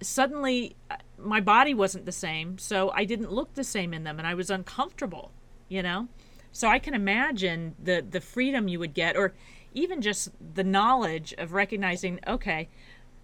Suddenly, 0.00 0.76
uh, 0.90 0.96
my 1.18 1.40
body 1.40 1.74
wasn't 1.74 2.06
the 2.06 2.12
same, 2.12 2.58
so 2.58 2.90
I 2.90 3.04
didn't 3.04 3.32
look 3.32 3.54
the 3.54 3.64
same 3.64 3.94
in 3.94 4.04
them, 4.04 4.18
and 4.18 4.26
I 4.26 4.34
was 4.34 4.50
uncomfortable. 4.50 5.32
You 5.68 5.82
know, 5.82 6.08
so 6.52 6.68
I 6.68 6.78
can 6.78 6.94
imagine 6.94 7.74
the 7.82 8.04
the 8.08 8.20
freedom 8.20 8.68
you 8.68 8.78
would 8.78 8.94
get, 8.94 9.16
or 9.16 9.34
even 9.72 10.00
just 10.00 10.30
the 10.54 10.64
knowledge 10.64 11.34
of 11.36 11.52
recognizing, 11.52 12.20
okay, 12.26 12.68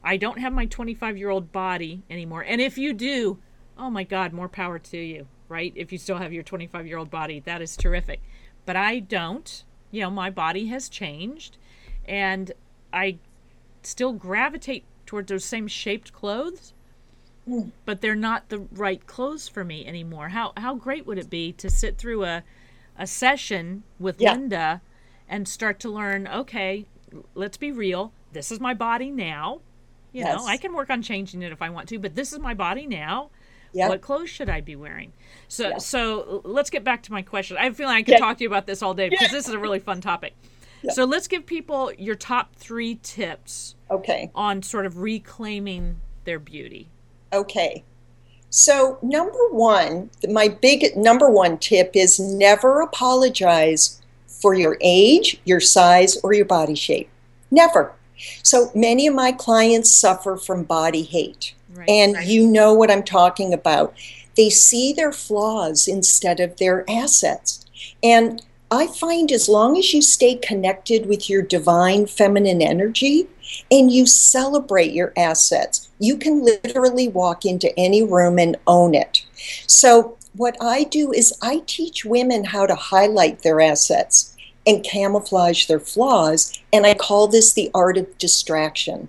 I 0.02 0.16
don't 0.16 0.38
have 0.38 0.52
my 0.52 0.66
25 0.66 1.16
year 1.16 1.30
old 1.30 1.52
body 1.52 2.02
anymore, 2.10 2.42
and 2.42 2.60
if 2.60 2.78
you 2.78 2.92
do, 2.92 3.38
oh 3.78 3.90
my 3.90 4.04
God, 4.04 4.32
more 4.32 4.48
power 4.48 4.78
to 4.78 4.98
you, 4.98 5.26
right? 5.48 5.72
If 5.76 5.92
you 5.92 5.98
still 5.98 6.18
have 6.18 6.32
your 6.32 6.42
25 6.42 6.86
year 6.86 6.98
old 6.98 7.10
body, 7.10 7.40
that 7.40 7.62
is 7.62 7.76
terrific. 7.76 8.20
But 8.64 8.76
I 8.76 9.00
don't. 9.00 9.64
You 9.90 10.02
know, 10.02 10.10
my 10.10 10.30
body 10.30 10.66
has 10.66 10.88
changed, 10.88 11.56
and 12.06 12.52
I 12.92 13.18
still 13.82 14.12
gravitate 14.12 14.84
towards 15.10 15.28
those 15.28 15.44
same 15.44 15.66
shaped 15.66 16.12
clothes, 16.12 16.72
mm. 17.48 17.72
but 17.84 18.00
they're 18.00 18.14
not 18.14 18.48
the 18.48 18.60
right 18.70 19.04
clothes 19.08 19.48
for 19.48 19.64
me 19.64 19.84
anymore. 19.84 20.28
How 20.28 20.52
how 20.56 20.76
great 20.76 21.04
would 21.04 21.18
it 21.18 21.28
be 21.28 21.50
to 21.54 21.68
sit 21.68 21.98
through 21.98 22.22
a 22.22 22.44
a 22.96 23.08
session 23.08 23.82
with 23.98 24.20
yeah. 24.20 24.34
Linda 24.34 24.80
and 25.28 25.48
start 25.48 25.80
to 25.80 25.90
learn, 25.90 26.28
okay, 26.28 26.86
let's 27.34 27.56
be 27.56 27.72
real. 27.72 28.12
This 28.32 28.52
is 28.52 28.60
my 28.60 28.72
body 28.72 29.10
now. 29.10 29.62
You 30.12 30.22
yes. 30.22 30.38
know, 30.38 30.46
I 30.46 30.56
can 30.56 30.74
work 30.74 30.90
on 30.90 31.02
changing 31.02 31.42
it 31.42 31.50
if 31.50 31.60
I 31.60 31.70
want 31.70 31.88
to, 31.88 31.98
but 31.98 32.14
this 32.14 32.32
is 32.32 32.38
my 32.38 32.54
body 32.54 32.86
now. 32.86 33.30
Yep. 33.72 33.88
What 33.88 34.00
clothes 34.02 34.30
should 34.30 34.48
I 34.48 34.60
be 34.60 34.76
wearing? 34.76 35.12
So, 35.48 35.70
yep. 35.70 35.80
so 35.80 36.40
let's 36.44 36.70
get 36.70 36.84
back 36.84 37.02
to 37.04 37.12
my 37.12 37.22
question. 37.22 37.56
I 37.56 37.64
have 37.64 37.72
a 37.72 37.76
feeling 37.76 37.96
I 37.96 38.02
could 38.02 38.18
talk 38.18 38.38
to 38.38 38.44
you 38.44 38.48
about 38.48 38.66
this 38.66 38.80
all 38.80 38.94
day 38.94 39.08
because 39.08 39.32
this 39.32 39.48
is 39.48 39.54
a 39.54 39.58
really 39.58 39.80
fun 39.80 40.00
topic. 40.00 40.34
So 40.88 41.04
let's 41.04 41.28
give 41.28 41.46
people 41.46 41.92
your 41.98 42.14
top 42.14 42.56
three 42.56 42.98
tips. 43.02 43.74
Okay. 43.90 44.30
On 44.34 44.62
sort 44.62 44.86
of 44.86 44.98
reclaiming 44.98 46.00
their 46.24 46.38
beauty. 46.38 46.88
Okay. 47.32 47.84
So 48.50 48.98
number 49.02 49.48
one, 49.50 50.10
my 50.28 50.48
big 50.48 50.96
number 50.96 51.30
one 51.30 51.58
tip 51.58 51.92
is 51.94 52.18
never 52.18 52.80
apologize 52.80 54.00
for 54.26 54.54
your 54.54 54.76
age, 54.80 55.40
your 55.44 55.60
size, 55.60 56.16
or 56.22 56.32
your 56.32 56.46
body 56.46 56.74
shape. 56.74 57.08
Never. 57.50 57.92
So 58.42 58.70
many 58.74 59.06
of 59.06 59.14
my 59.14 59.32
clients 59.32 59.90
suffer 59.92 60.36
from 60.36 60.64
body 60.64 61.02
hate. 61.02 61.54
Right, 61.72 61.88
and 61.88 62.14
right. 62.14 62.26
you 62.26 62.46
know 62.46 62.74
what 62.74 62.90
I'm 62.90 63.04
talking 63.04 63.54
about. 63.54 63.94
They 64.36 64.50
see 64.50 64.92
their 64.92 65.12
flaws 65.12 65.86
instead 65.86 66.40
of 66.40 66.56
their 66.56 66.84
assets. 66.90 67.64
And 68.02 68.42
I 68.70 68.86
find 68.86 69.32
as 69.32 69.48
long 69.48 69.76
as 69.76 69.92
you 69.92 70.00
stay 70.00 70.36
connected 70.36 71.06
with 71.06 71.28
your 71.28 71.42
divine 71.42 72.06
feminine 72.06 72.62
energy 72.62 73.26
and 73.70 73.90
you 73.90 74.06
celebrate 74.06 74.92
your 74.92 75.12
assets, 75.16 75.88
you 75.98 76.16
can 76.16 76.44
literally 76.44 77.08
walk 77.08 77.44
into 77.44 77.76
any 77.78 78.02
room 78.02 78.38
and 78.38 78.56
own 78.66 78.94
it. 78.94 79.24
So, 79.66 80.16
what 80.36 80.56
I 80.60 80.84
do 80.84 81.12
is 81.12 81.36
I 81.42 81.62
teach 81.66 82.04
women 82.04 82.44
how 82.44 82.64
to 82.66 82.76
highlight 82.76 83.42
their 83.42 83.60
assets 83.60 84.36
and 84.64 84.84
camouflage 84.84 85.66
their 85.66 85.80
flaws. 85.80 86.56
And 86.72 86.86
I 86.86 86.94
call 86.94 87.26
this 87.26 87.52
the 87.52 87.70
art 87.74 87.96
of 87.98 88.16
distraction. 88.18 89.08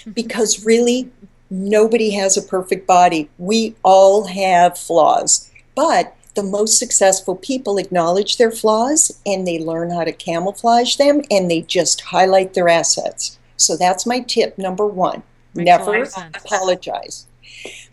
Mm-hmm. 0.00 0.12
Because 0.12 0.64
really, 0.64 1.10
nobody 1.50 2.12
has 2.12 2.38
a 2.38 2.42
perfect 2.42 2.86
body. 2.86 3.28
We 3.36 3.74
all 3.82 4.26
have 4.26 4.78
flaws. 4.78 5.50
But 5.74 6.16
the 6.34 6.42
most 6.42 6.78
successful 6.78 7.36
people 7.36 7.78
acknowledge 7.78 8.36
their 8.36 8.50
flaws 8.50 9.18
and 9.24 9.46
they 9.46 9.58
learn 9.58 9.90
how 9.90 10.04
to 10.04 10.12
camouflage 10.12 10.96
them 10.96 11.22
and 11.30 11.50
they 11.50 11.62
just 11.62 12.00
highlight 12.00 12.54
their 12.54 12.68
assets. 12.68 13.38
So 13.56 13.76
that's 13.76 14.06
my 14.06 14.20
tip 14.20 14.58
number 14.58 14.86
one. 14.86 15.22
Makes 15.54 15.66
Never 15.66 16.02
apologize. 16.34 17.26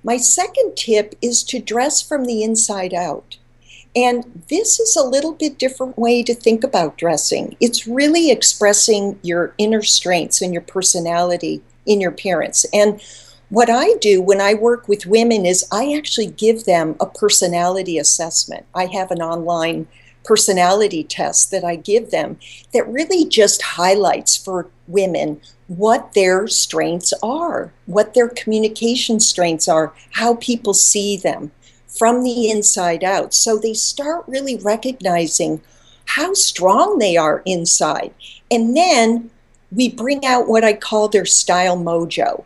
My 0.03 0.17
second 0.17 0.75
tip 0.75 1.15
is 1.21 1.43
to 1.45 1.59
dress 1.59 2.01
from 2.01 2.25
the 2.25 2.43
inside 2.43 2.93
out. 2.93 3.37
And 3.95 4.43
this 4.49 4.79
is 4.79 4.95
a 4.95 5.03
little 5.03 5.33
bit 5.33 5.59
different 5.59 5.97
way 5.97 6.23
to 6.23 6.33
think 6.33 6.63
about 6.63 6.97
dressing. 6.97 7.55
It's 7.59 7.87
really 7.87 8.31
expressing 8.31 9.19
your 9.21 9.53
inner 9.57 9.81
strengths 9.81 10.41
and 10.41 10.53
your 10.53 10.61
personality 10.63 11.61
in 11.85 11.99
your 12.01 12.11
appearance. 12.11 12.65
And 12.73 13.01
what 13.51 13.69
I 13.69 13.95
do 13.95 14.21
when 14.21 14.39
I 14.39 14.53
work 14.53 14.87
with 14.87 15.05
women 15.05 15.45
is 15.45 15.67
I 15.73 15.93
actually 15.93 16.27
give 16.27 16.63
them 16.63 16.95
a 17.01 17.05
personality 17.05 17.97
assessment. 17.97 18.65
I 18.73 18.85
have 18.85 19.11
an 19.11 19.21
online 19.21 19.87
personality 20.23 21.03
test 21.03 21.51
that 21.51 21.65
I 21.65 21.75
give 21.75 22.11
them 22.11 22.39
that 22.73 22.87
really 22.87 23.25
just 23.25 23.61
highlights 23.61 24.37
for 24.37 24.69
women 24.87 25.41
what 25.67 26.13
their 26.13 26.47
strengths 26.47 27.13
are, 27.21 27.73
what 27.87 28.13
their 28.13 28.29
communication 28.29 29.19
strengths 29.19 29.67
are, 29.67 29.93
how 30.11 30.35
people 30.35 30.73
see 30.73 31.17
them 31.17 31.51
from 31.87 32.23
the 32.23 32.49
inside 32.49 33.03
out. 33.03 33.33
So 33.33 33.57
they 33.57 33.73
start 33.73 34.23
really 34.27 34.55
recognizing 34.55 35.61
how 36.05 36.33
strong 36.35 36.99
they 36.99 37.17
are 37.17 37.41
inside. 37.45 38.13
And 38.49 38.77
then 38.77 39.29
we 39.73 39.89
bring 39.89 40.25
out 40.25 40.47
what 40.47 40.63
I 40.63 40.71
call 40.71 41.09
their 41.09 41.25
style 41.25 41.75
mojo. 41.77 42.45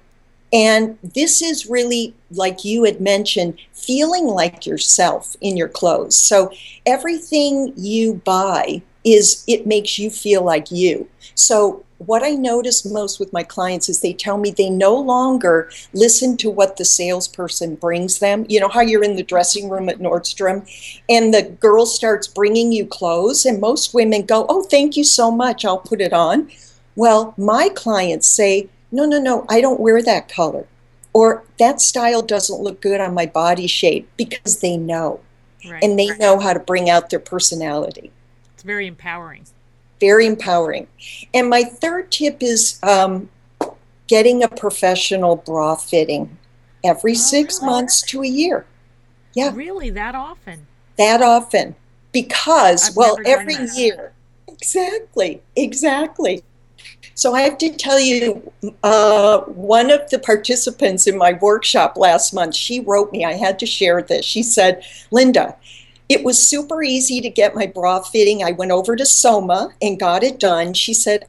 And 0.56 0.98
this 1.04 1.42
is 1.42 1.66
really, 1.66 2.14
like 2.32 2.64
you 2.64 2.86
had 2.86 3.02
mentioned, 3.02 3.60
feeling 3.74 4.26
like 4.26 4.66
yourself 4.66 5.36
in 5.42 5.58
your 5.58 5.68
clothes. 5.68 6.16
So 6.16 6.50
everything 6.86 7.74
you 7.76 8.22
buy 8.24 8.82
is, 9.04 9.44
it 9.50 9.68
makes 9.68 10.00
you 10.00 10.10
feel 10.10 10.44
like 10.44 10.72
you. 10.72 11.10
So 11.36 11.84
what 11.98 12.24
I 12.24 12.32
notice 12.32 12.86
most 12.86 13.20
with 13.20 13.34
my 13.34 13.44
clients 13.44 13.90
is 13.90 14.00
they 14.00 14.14
tell 14.14 14.38
me 14.38 14.50
they 14.50 14.70
no 14.70 14.96
longer 14.96 15.70
listen 15.92 16.38
to 16.38 16.50
what 16.50 16.78
the 16.78 16.86
salesperson 16.86 17.76
brings 17.76 18.20
them. 18.20 18.46
You 18.48 18.62
know 18.62 18.70
how 18.70 18.80
you're 18.80 19.04
in 19.04 19.18
the 19.18 19.24
dressing 19.24 19.70
room 19.70 19.90
at 19.90 20.00
Nordstrom 20.00 20.66
and 21.10 21.34
the 21.34 21.44
girl 21.60 21.86
starts 21.86 22.30
bringing 22.30 22.72
you 22.72 22.86
clothes, 22.86 23.46
and 23.46 23.60
most 23.60 23.94
women 23.94 24.26
go, 24.26 24.46
Oh, 24.48 24.64
thank 24.64 24.96
you 24.96 25.04
so 25.04 25.32
much, 25.32 25.66
I'll 25.66 25.80
put 25.80 26.00
it 26.00 26.14
on. 26.14 26.50
Well, 26.96 27.34
my 27.38 27.70
clients 27.76 28.28
say, 28.28 28.70
no, 28.92 29.06
no, 29.06 29.20
no, 29.20 29.46
I 29.50 29.62
don't 29.62 29.80
wear 29.80 30.02
that 30.02 30.30
color. 30.30 30.66
Or 31.14 31.44
that 31.60 31.80
style 31.80 32.22
doesn't 32.22 32.62
look 32.62 32.82
good 32.82 33.00
on 33.00 33.14
my 33.14 33.26
body 33.26 33.68
shape 33.68 34.10
because 34.18 34.60
they 34.60 34.76
know. 34.78 35.22
Right. 35.68 35.84
And 35.84 35.98
they 35.98 36.16
know 36.18 36.40
how 36.40 36.54
to 36.54 36.60
bring 36.60 36.90
out 36.90 37.10
their 37.10 37.20
personality. 37.20 38.12
It's 38.54 38.64
very 38.64 38.86
empowering. 38.88 39.46
Very 40.00 40.26
empowering. 40.28 40.88
And 41.34 41.50
my 41.50 41.64
third 41.64 42.12
tip 42.12 42.44
is 42.44 42.80
um, 42.84 43.30
getting 44.08 44.44
a 44.44 44.48
professional 44.48 45.38
bra 45.38 45.76
fitting 45.76 46.38
every 46.84 47.14
oh, 47.14 47.16
six 47.16 47.62
really? 47.62 47.72
months 47.72 48.02
to 48.04 48.22
a 48.22 48.28
year. 48.28 48.66
Yeah. 49.34 49.52
Really? 49.54 49.90
That 49.90 50.16
often? 50.16 50.68
That 50.98 51.22
often. 51.22 51.76
Because, 52.12 52.90
I've 52.90 52.96
well, 52.96 53.18
every 53.26 53.56
year. 53.76 54.14
Exactly. 54.48 55.42
Exactly. 55.56 56.44
So 57.18 57.34
I 57.34 57.42
have 57.42 57.58
to 57.60 57.70
tell 57.70 58.00
you, 58.00 58.52
uh, 58.84 59.40
one 59.42 59.90
of 59.90 60.10
the 60.10 60.20
participants 60.20 61.08
in 61.08 61.18
my 61.18 61.34
workshop 61.42 61.96
last 61.96 62.34
month, 62.34 62.56
she 62.56 62.82
wrote 62.82 63.14
me, 63.14 63.24
I 63.24 63.34
had 63.34 63.58
to 63.60 63.66
share 63.66 64.02
this. 64.02 64.26
She 64.26 64.44
said, 64.44 64.84
Linda, 65.12 65.56
it 66.10 66.26
was 66.26 66.46
super 66.46 66.84
easy 66.84 67.22
to 67.22 67.30
get 67.30 67.56
my 67.56 67.68
bra 67.68 68.02
fitting. 68.02 68.44
I 68.44 68.52
went 68.52 68.72
over 68.72 68.98
to 68.98 69.06
Soma 69.06 69.74
and 69.82 69.98
got 69.98 70.24
it 70.24 70.42
done. 70.42 70.74
She 70.74 70.94
said, 70.94 71.26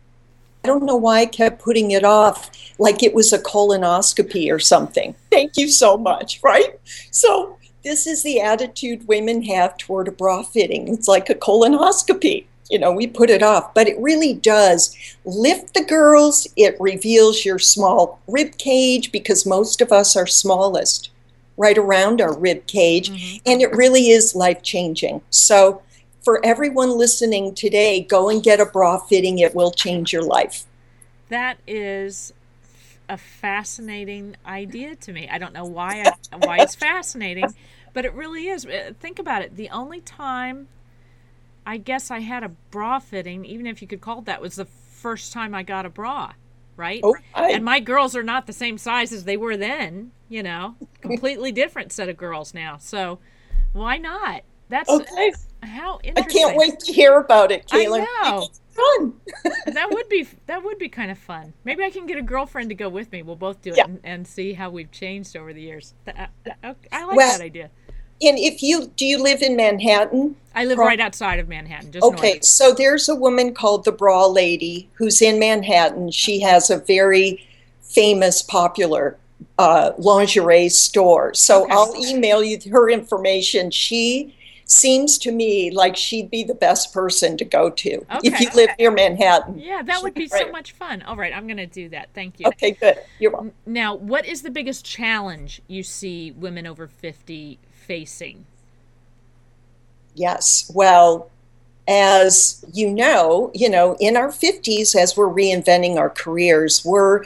I 0.65 0.67
don't 0.67 0.85
know 0.85 0.97
why 0.97 1.21
I 1.21 1.27
kept 1.27 1.63
putting 1.63 1.93
it 1.93 2.03
off 2.03 2.51
like 2.81 3.05
it 3.05 3.15
was 3.15 3.33
a 3.33 3.39
colonoscopy 3.39 4.53
or 4.53 4.59
something. 4.59 5.15
Thank 5.31 5.57
you 5.57 5.69
so 5.69 5.97
much, 5.97 6.41
right? 6.43 6.81
So, 7.13 7.59
this 7.85 8.09
is 8.09 8.25
the 8.25 8.41
attitude 8.41 9.07
women 9.07 9.45
have 9.45 9.77
toward 9.77 10.09
a 10.09 10.13
bra 10.13 10.43
fitting. 10.43 10.89
It's 10.89 11.07
like 11.07 11.31
a 11.31 11.37
colonoscopy 11.37 12.47
you 12.71 12.79
know, 12.79 12.91
we 12.91 13.07
put 13.07 13.31
it 13.31 13.43
off, 13.43 13.73
but 13.75 13.89
it 13.89 13.99
really 13.99 14.35
does 14.35 14.97
lift 15.25 15.75
the 15.75 15.85
girls. 15.85 16.47
It 16.57 16.77
reveals 16.81 17.45
your 17.45 17.59
small 17.59 18.21
rib 18.27 18.59
cage 18.59 19.13
because 19.13 19.47
most 19.47 19.81
of 19.81 19.93
us 19.93 20.17
are 20.17 20.27
smallest 20.27 21.11
right 21.57 21.79
around 21.79 22.21
our 22.21 22.37
rib 22.37 22.67
cage, 22.67 23.11
mm-hmm. 23.11 23.37
and 23.47 23.63
it 23.63 23.73
really 23.73 24.11
is 24.11 24.35
life 24.35 24.63
changing. 24.63 25.23
So, 25.31 25.83
for 26.23 26.45
everyone 26.45 26.99
listening 26.99 27.55
today, 27.55 28.03
go 28.03 28.29
and 28.29 28.43
get 28.43 28.61
a 28.61 28.67
bra 28.67 28.99
fitting. 28.99 29.39
It 29.39 29.55
will 29.55 29.71
change 29.71 30.13
your 30.13 30.23
life. 30.23 30.65
That 31.29 31.59
is 31.67 32.33
a 33.09 33.17
fascinating 33.17 34.37
idea 34.45 34.97
to 34.97 35.13
me. 35.13 35.29
I 35.31 35.39
don't 35.39 35.55
know 35.55 35.65
why 35.65 36.03
I, 36.05 36.37
why 36.45 36.59
it's 36.59 36.75
fascinating, 36.75 37.55
but 37.95 38.05
it 38.05 38.13
really 38.13 38.49
is. 38.49 38.67
Uh, 38.67 38.93
think 38.99 39.19
about 39.19 39.43
it. 39.43 39.57
The 39.57 39.71
only 39.71 40.01
time 40.01 40.69
I 41.67 41.79
guess 41.79 42.11
I 42.13 42.21
had 42.21 42.45
a 42.45 42.49
bra 42.71 43.01
fitting, 43.01 43.45
even 43.45 43.67
if 43.67 43.83
you 43.83 43.89
could 43.89 44.01
call 44.01 44.21
it 44.21 44.27
that, 44.27 44.41
was 44.41 44.55
the 44.55 44.65
first 44.67 45.33
time 45.33 45.53
I 45.55 45.65
got 45.65 45.85
a 45.85 45.91
bra, 45.91 46.33
right? 46.77 47.01
Oh, 47.03 47.17
I... 47.35 47.51
And 47.51 47.65
my 47.65 47.81
girls 47.81 48.15
are 48.15 48.23
not 48.23 48.47
the 48.47 48.53
same 48.53 48.79
size 48.79 49.13
as 49.13 49.25
they 49.25 49.37
were 49.37 49.57
then, 49.57 50.13
you 50.29 50.43
know, 50.45 50.77
completely 51.01 51.51
different 51.51 51.91
set 51.93 52.09
of 52.09 52.17
girls 52.17 52.55
now. 52.55 52.77
So 52.79 53.19
why 53.73 53.99
not? 53.99 54.43
That's 54.69 54.89
okay. 54.89 55.33
how 55.63 56.01
interesting. 56.03 56.43
I 56.45 56.47
can't 56.47 56.57
wait 56.57 56.79
to 56.81 56.93
hear 56.93 57.19
about 57.19 57.51
it, 57.53 57.67
Caitlin. 57.69 58.05
I 58.23 58.31
know. 58.31 58.49
fun. 58.71 59.15
that 59.75 59.89
would 59.91 60.09
be 60.09 60.27
that 60.47 60.65
would 60.65 60.79
be 60.79 60.89
kind 60.89 61.11
of 61.11 61.19
fun. 61.19 61.53
Maybe 61.65 61.85
I 61.85 61.91
can 61.91 62.07
get 62.07 62.19
a 62.19 62.23
girlfriend 62.23 62.69
to 62.71 62.75
go 62.75 62.89
with 62.89 63.13
me. 63.13 63.23
We'll 63.23 63.37
both 63.37 63.63
do 63.63 63.71
it 63.71 63.77
Yeah. 63.77 63.85
and, 63.85 64.01
and 64.03 64.27
see 64.27 64.55
how 64.55 64.71
we've 64.71 64.91
changed 64.91 65.37
over 65.37 65.53
the 65.53 65.63
years. 65.63 65.95
I, 66.07 66.11
I- 66.11 66.51
uh, 66.51 66.55
uh, 66.71 66.75
I 66.93 67.05
like 67.05 67.17
Well- 67.17 67.39
that 67.39 67.45
idea. 67.45 67.71
And 68.23 68.39
if 68.39 68.63
you 68.63 68.87
do 68.97 69.05
you 69.05 69.23
live 69.23 69.43
in 69.43 69.57
Manhattan? 69.57 70.37
I 70.55 70.65
live 70.65 70.77
Pro- 70.77 70.87
right 70.87 71.01
outside 71.01 71.39
of 71.39 71.49
Manhattan, 71.49 71.93
just 71.93 72.05
Okay, 72.05 72.33
north. 72.35 72.45
so 72.45 72.73
there's 72.73 73.09
a 73.11 73.15
woman 73.15 73.53
called 73.55 73.85
the 73.85 73.93
Bra 73.93 74.27
Lady 74.27 74.89
who's 74.95 75.21
in 75.21 75.39
Manhattan. 75.39 76.11
She 76.11 76.41
has 76.41 76.71
a 76.71 76.79
very 76.79 77.47
famous, 77.83 78.41
popular 78.41 79.19
uh, 79.59 79.93
lingerie 79.99 80.71
store. 80.71 81.35
So 81.35 81.65
Okay. 81.65 81.73
I'll 81.73 81.95
email 82.07 82.43
you 82.43 82.59
her 82.71 82.89
information. 82.89 83.71
She 83.71 84.35
seems 84.65 85.17
to 85.19 85.31
me 85.31 85.71
like 85.71 85.95
she'd 85.97 86.31
be 86.31 86.43
the 86.43 86.55
best 86.55 86.93
person 86.93 87.37
to 87.37 87.45
go 87.45 87.71
to 87.71 88.05
if 88.25 88.41
you 88.41 88.49
live 88.55 88.71
near 88.79 88.91
Manhattan. 88.91 89.59
Yeah, 89.59 89.83
that 89.83 90.03
would 90.03 90.15
be 90.15 90.27
so 90.27 90.51
much 90.51 90.73
fun. 90.73 91.03
All 91.03 91.17
right, 91.17 91.33
I'm 91.35 91.47
going 91.47 91.59
to 91.59 91.67
do 91.67 91.89
that. 91.91 92.09
Thank 92.15 92.41
you. 92.41 92.47
Okay, 92.49 92.73
good. 92.73 92.99
You're 93.21 93.31
welcome. 93.31 93.53
Now, 93.65 93.95
what 93.95 94.27
is 94.27 94.43
the 94.43 94.51
biggest 94.51 94.85
challenge 94.85 95.61
you 95.69 95.83
see 95.85 96.33
women 96.33 96.67
over 96.67 96.89
50 96.89 97.59
facing? 97.87 98.45
Yes. 100.15 100.71
Well, 100.75 101.31
as 101.89 102.65
you 102.73 102.91
know, 102.91 103.51
you 103.55 103.69
know, 103.69 103.97
in 104.01 104.17
our 104.17 104.29
50s, 104.29 104.97
as 104.97 105.17
we're 105.17 105.29
reinventing 105.29 105.97
our 105.97 106.11
careers, 106.11 106.85
we're 106.85 107.25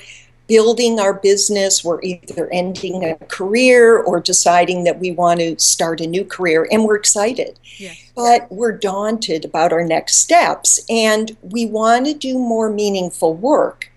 building 0.49 0.99
our 0.99 1.14
business. 1.14 1.85
We're 1.85 2.02
either 2.02 2.50
ending 2.52 3.05
a 3.05 3.14
career 3.26 3.99
or 3.99 4.21
deciding 4.21 4.85
that 4.85 4.99
we 4.99 5.12
want 5.12 5.38
to 5.40 5.59
start 5.59 6.00
a 6.00 6.07
new 6.07 6.25
career, 6.25 6.67
and 6.71 6.85
we're 6.85 6.97
excited. 6.97 7.59
Yes. 7.79 7.97
But 8.17 8.50
we're 8.50 8.76
daunted 8.76 9.45
about 9.45 9.73
our 9.73 9.85
next 9.85 10.17
steps, 10.17 10.85
and 10.90 11.37
we 11.40 11.67
want 11.67 12.07
to 12.07 12.14
do 12.14 12.37
more 12.37 12.69
meaningful 12.69 13.35
work. 13.35 13.90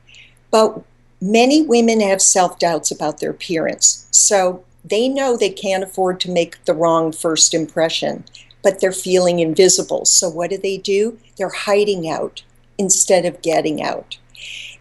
But 0.51 0.81
many 1.19 1.63
women 1.63 1.99
have 2.01 2.21
self 2.21 2.59
doubts 2.59 2.91
about 2.91 3.19
their 3.19 3.31
appearance. 3.31 4.07
So 4.11 4.63
they 4.83 5.07
know 5.07 5.37
they 5.37 5.49
can't 5.49 5.83
afford 5.83 6.19
to 6.21 6.31
make 6.31 6.63
the 6.65 6.73
wrong 6.73 7.11
first 7.11 7.53
impression, 7.53 8.23
but 8.61 8.79
they're 8.79 8.91
feeling 8.91 9.39
invisible. 9.39 10.05
So 10.05 10.29
what 10.29 10.49
do 10.49 10.57
they 10.57 10.77
do? 10.77 11.17
They're 11.37 11.49
hiding 11.49 12.09
out 12.09 12.43
instead 12.77 13.25
of 13.25 13.41
getting 13.41 13.81
out. 13.81 14.17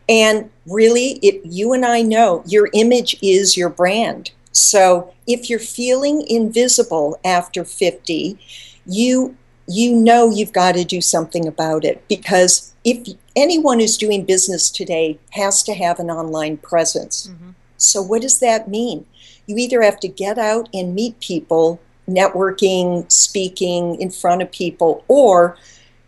And 0.08 0.50
really, 0.66 1.18
if 1.22 1.40
you 1.44 1.72
and 1.72 1.84
I 1.84 2.02
know 2.02 2.42
your 2.46 2.68
image 2.72 3.16
is 3.22 3.56
your 3.56 3.70
brand. 3.70 4.32
So 4.52 5.12
if 5.26 5.48
you're 5.48 5.58
feeling 5.58 6.26
invisible 6.26 7.18
after 7.24 7.64
50, 7.64 8.38
you 8.86 9.36
you 9.68 9.94
know 9.94 10.28
you've 10.28 10.52
got 10.52 10.72
to 10.72 10.84
do 10.84 11.00
something 11.00 11.46
about 11.46 11.84
it 11.84 12.06
because 12.08 12.74
if 12.84 13.06
anyone 13.36 13.78
who's 13.78 13.96
doing 13.96 14.24
business 14.24 14.68
today 14.68 15.18
has 15.30 15.62
to 15.62 15.72
have 15.72 16.00
an 16.00 16.10
online 16.10 16.56
presence. 16.56 17.28
Mhm. 17.28 17.54
So 17.76 18.02
what 18.02 18.22
does 18.22 18.40
that 18.40 18.68
mean? 18.68 19.06
You 19.46 19.56
either 19.56 19.82
have 19.82 20.00
to 20.00 20.08
get 20.08 20.38
out 20.38 20.68
and 20.72 20.94
meet 20.94 21.18
people, 21.20 21.80
networking, 22.08 23.10
speaking 23.10 24.00
in 24.00 24.10
front 24.10 24.42
of 24.42 24.50
people, 24.50 25.04
or 25.08 25.56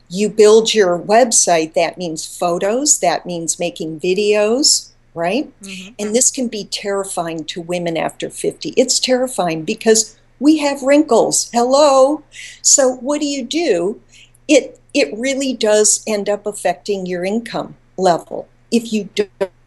you 0.09 0.29
build 0.29 0.75
your 0.75 0.99
website. 0.99 1.75
That 1.75 1.99
means 1.99 2.25
photos, 2.25 2.99
that 2.99 3.27
means 3.27 3.59
making 3.59 4.01
videos, 4.01 4.89
right? 5.15 5.51
Mhm. 5.63 5.95
And 5.99 6.15
this 6.15 6.31
can 6.31 6.49
be 6.49 6.65
terrifying 6.65 7.45
to 7.45 7.61
women 7.61 7.97
after 7.97 8.31
50. 8.31 8.75
It's 8.77 8.99
terrifying 8.99 9.63
because 9.63 10.17
we 10.41 10.59
have 10.59 10.83
wrinkles. 10.83 11.49
Hello. 11.53 12.23
So 12.63 12.97
what 12.97 13.21
do 13.21 13.27
you 13.27 13.45
do? 13.45 14.01
It 14.49 14.79
it 14.93 15.13
really 15.17 15.53
does 15.55 16.03
end 16.07 16.29
up 16.29 16.47
affecting 16.47 17.05
your 17.07 17.25
income 17.25 17.75
level 17.97 18.47
if 18.71 18.93
you 18.93 19.09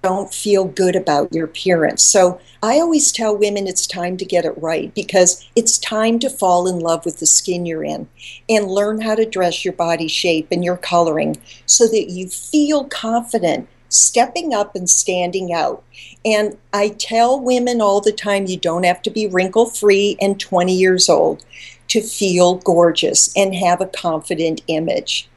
don't 0.08 0.34
feel 0.34 0.64
good 0.64 0.96
about 0.96 1.34
your 1.34 1.44
appearance. 1.44 2.02
So 2.02 2.40
I 2.64 2.76
always 2.76 3.12
tell 3.12 3.36
women 3.36 3.68
it's 3.68 3.86
time 3.86 4.16
to 4.16 4.24
get 4.24 4.46
it 4.46 4.58
right 4.58 4.94
because 4.96 5.46
it's 5.58 5.78
time 5.78 6.17
to 6.20 6.30
fall 6.30 6.65
in 6.65 6.80
love 6.80 7.04
with 7.04 7.20
the 7.20 7.26
skin 7.26 7.65
you're 7.65 7.84
in 7.84 8.08
and 8.48 8.72
learn 8.72 9.02
how 9.02 9.15
to 9.15 9.26
dress 9.26 9.65
your 9.65 9.74
body 9.74 10.08
shape 10.08 10.48
and 10.50 10.63
your 10.63 10.78
coloring 10.78 11.36
so 11.65 11.88
that 11.88 12.10
you 12.10 12.30
feel 12.30 12.86
confident 12.86 13.67
stepping 13.89 14.54
up 14.54 14.78
and 14.78 14.89
standing 14.89 15.52
out. 15.52 15.84
And 16.24 16.58
I 16.72 16.89
tell 16.89 17.38
women 17.38 17.82
all 17.82 18.00
the 18.00 18.13
time 18.13 18.46
you 18.46 18.58
don't 18.58 18.86
have 18.86 19.02
to 19.02 19.10
be 19.10 19.28
wrinkle 19.28 19.65
free 19.70 20.15
and 20.22 20.39
20 20.39 20.74
years 20.74 21.10
old 21.10 21.43
to 21.89 22.00
feel 22.00 22.56
gorgeous 22.56 23.30
and 23.36 23.54
have 23.56 23.82
a 23.82 23.88
confident 23.88 24.62
image. 24.67 25.28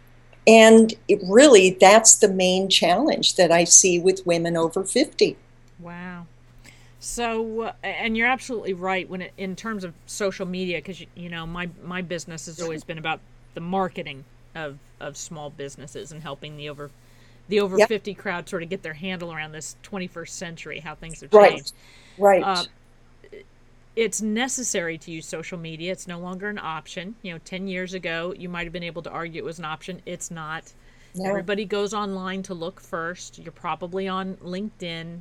And 0.51 0.95
it 1.09 1.21
really, 1.29 1.71
that's 1.81 2.17
the 2.17 2.29
main 2.29 2.69
challenge 2.69 3.37
that 3.37 3.53
I 3.53 3.65
see 3.65 4.01
with 4.01 4.27
women 4.27 4.57
over 4.57 4.85
50. 4.85 5.39
Wow. 5.79 6.27
So, 6.99 7.63
uh, 7.63 7.73
and 7.83 8.17
you're 8.17 8.27
absolutely 8.29 8.75
right 8.75 9.09
when 9.09 9.23
it, 9.23 9.33
in 9.39 9.57
terms 9.57 9.85
of 9.85 9.95
social 10.07 10.47
media, 10.47 10.79
because 10.79 11.01
you, 11.01 11.07
you 11.15 11.31
know 11.31 11.47
my 11.47 11.71
my 11.83 12.03
business 12.03 12.47
has 12.47 12.61
always 12.61 12.85
been 12.85 12.99
about 12.99 13.21
the 13.55 13.61
marketing 13.61 14.25
of 14.55 14.79
of 15.01 15.17
small 15.17 15.51
businesses 15.51 16.13
and 16.13 16.23
helping 16.23 16.57
the 16.57 16.69
over 16.69 16.91
the 17.49 17.61
over 17.61 17.79
Yep. 17.79 17.81
50 17.81 18.15
crowd 18.15 18.49
sort 18.49 18.63
of 18.63 18.69
get 18.69 18.83
their 18.83 18.95
handle 18.95 19.33
around 19.33 19.53
this 19.53 19.77
21st 19.83 20.29
century, 20.31 20.81
how 20.81 20.95
things 20.95 21.21
have 21.23 21.33
Right. 21.33 21.53
changed. 21.55 21.75
Right. 22.19 22.47
Uh, 22.47 22.67
it's 23.97 24.23
necessary 24.23 24.97
to 24.99 25.11
use 25.11 25.27
social 25.27 25.59
media. 25.59 25.93
It's 25.93 26.07
no 26.07 26.19
longer 26.19 26.49
an 26.49 26.59
option. 26.59 27.17
You 27.23 27.33
know, 27.33 27.39
10 27.45 27.67
years 27.69 27.95
ago, 27.95 28.35
you 28.37 28.49
might 28.49 28.65
have 28.65 28.73
been 28.73 28.83
able 28.83 29.03
to 29.03 29.11
argue 29.11 29.43
it 29.43 29.45
was 29.45 29.59
an 29.59 29.65
option. 29.65 30.01
It's 30.07 30.31
not. 30.31 30.73
No. 31.15 31.29
Everybody 31.29 31.65
goes 31.65 31.93
online 31.93 32.43
to 32.45 32.55
look 32.55 32.81
first. 32.81 33.39
You're 33.39 33.53
probably 33.53 34.07
on 34.07 34.37
LinkedIn. 34.37 35.21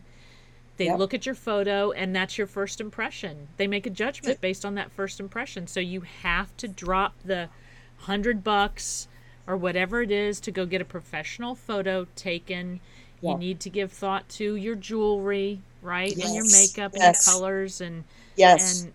They 0.77 0.85
Yep. 0.85 0.99
look 0.99 1.13
at 1.13 1.25
your 1.25 1.35
photo, 1.35 1.91
and 1.91 2.15
that's 2.15 2.37
your 2.37 2.47
first 2.47 2.79
impression. 2.79 3.49
They 3.57 3.67
make 3.67 3.85
a 3.85 3.89
judgment 3.89 4.39
based 4.39 4.63
on 4.63 4.75
that 4.75 4.91
first 4.91 5.19
impression. 5.19 5.67
So 5.67 5.79
you 5.79 6.01
have 6.01 6.55
to 6.57 6.67
drop 6.67 7.15
the 7.25 7.49
hundred 7.97 8.43
bucks 8.43 9.07
or 9.45 9.57
whatever 9.57 10.01
it 10.01 10.11
is 10.11 10.39
to 10.41 10.51
go 10.51 10.65
get 10.65 10.79
a 10.79 10.85
professional 10.85 11.55
photo 11.55 12.07
taken. 12.15 12.79
Yeah. 13.21 13.31
You 13.31 13.37
need 13.37 13.59
to 13.61 13.69
give 13.69 13.91
thought 13.91 14.27
to 14.29 14.55
your 14.55 14.75
jewelry, 14.75 15.59
right, 15.81 16.11
and 16.11 16.33
your 16.35 16.45
Yes. 16.45 16.53
makeup 16.75 16.93
and 16.93 17.03
your 17.03 17.13
colors 17.25 17.81
and 17.81 18.03
yes. 18.35 18.83
and 18.83 18.93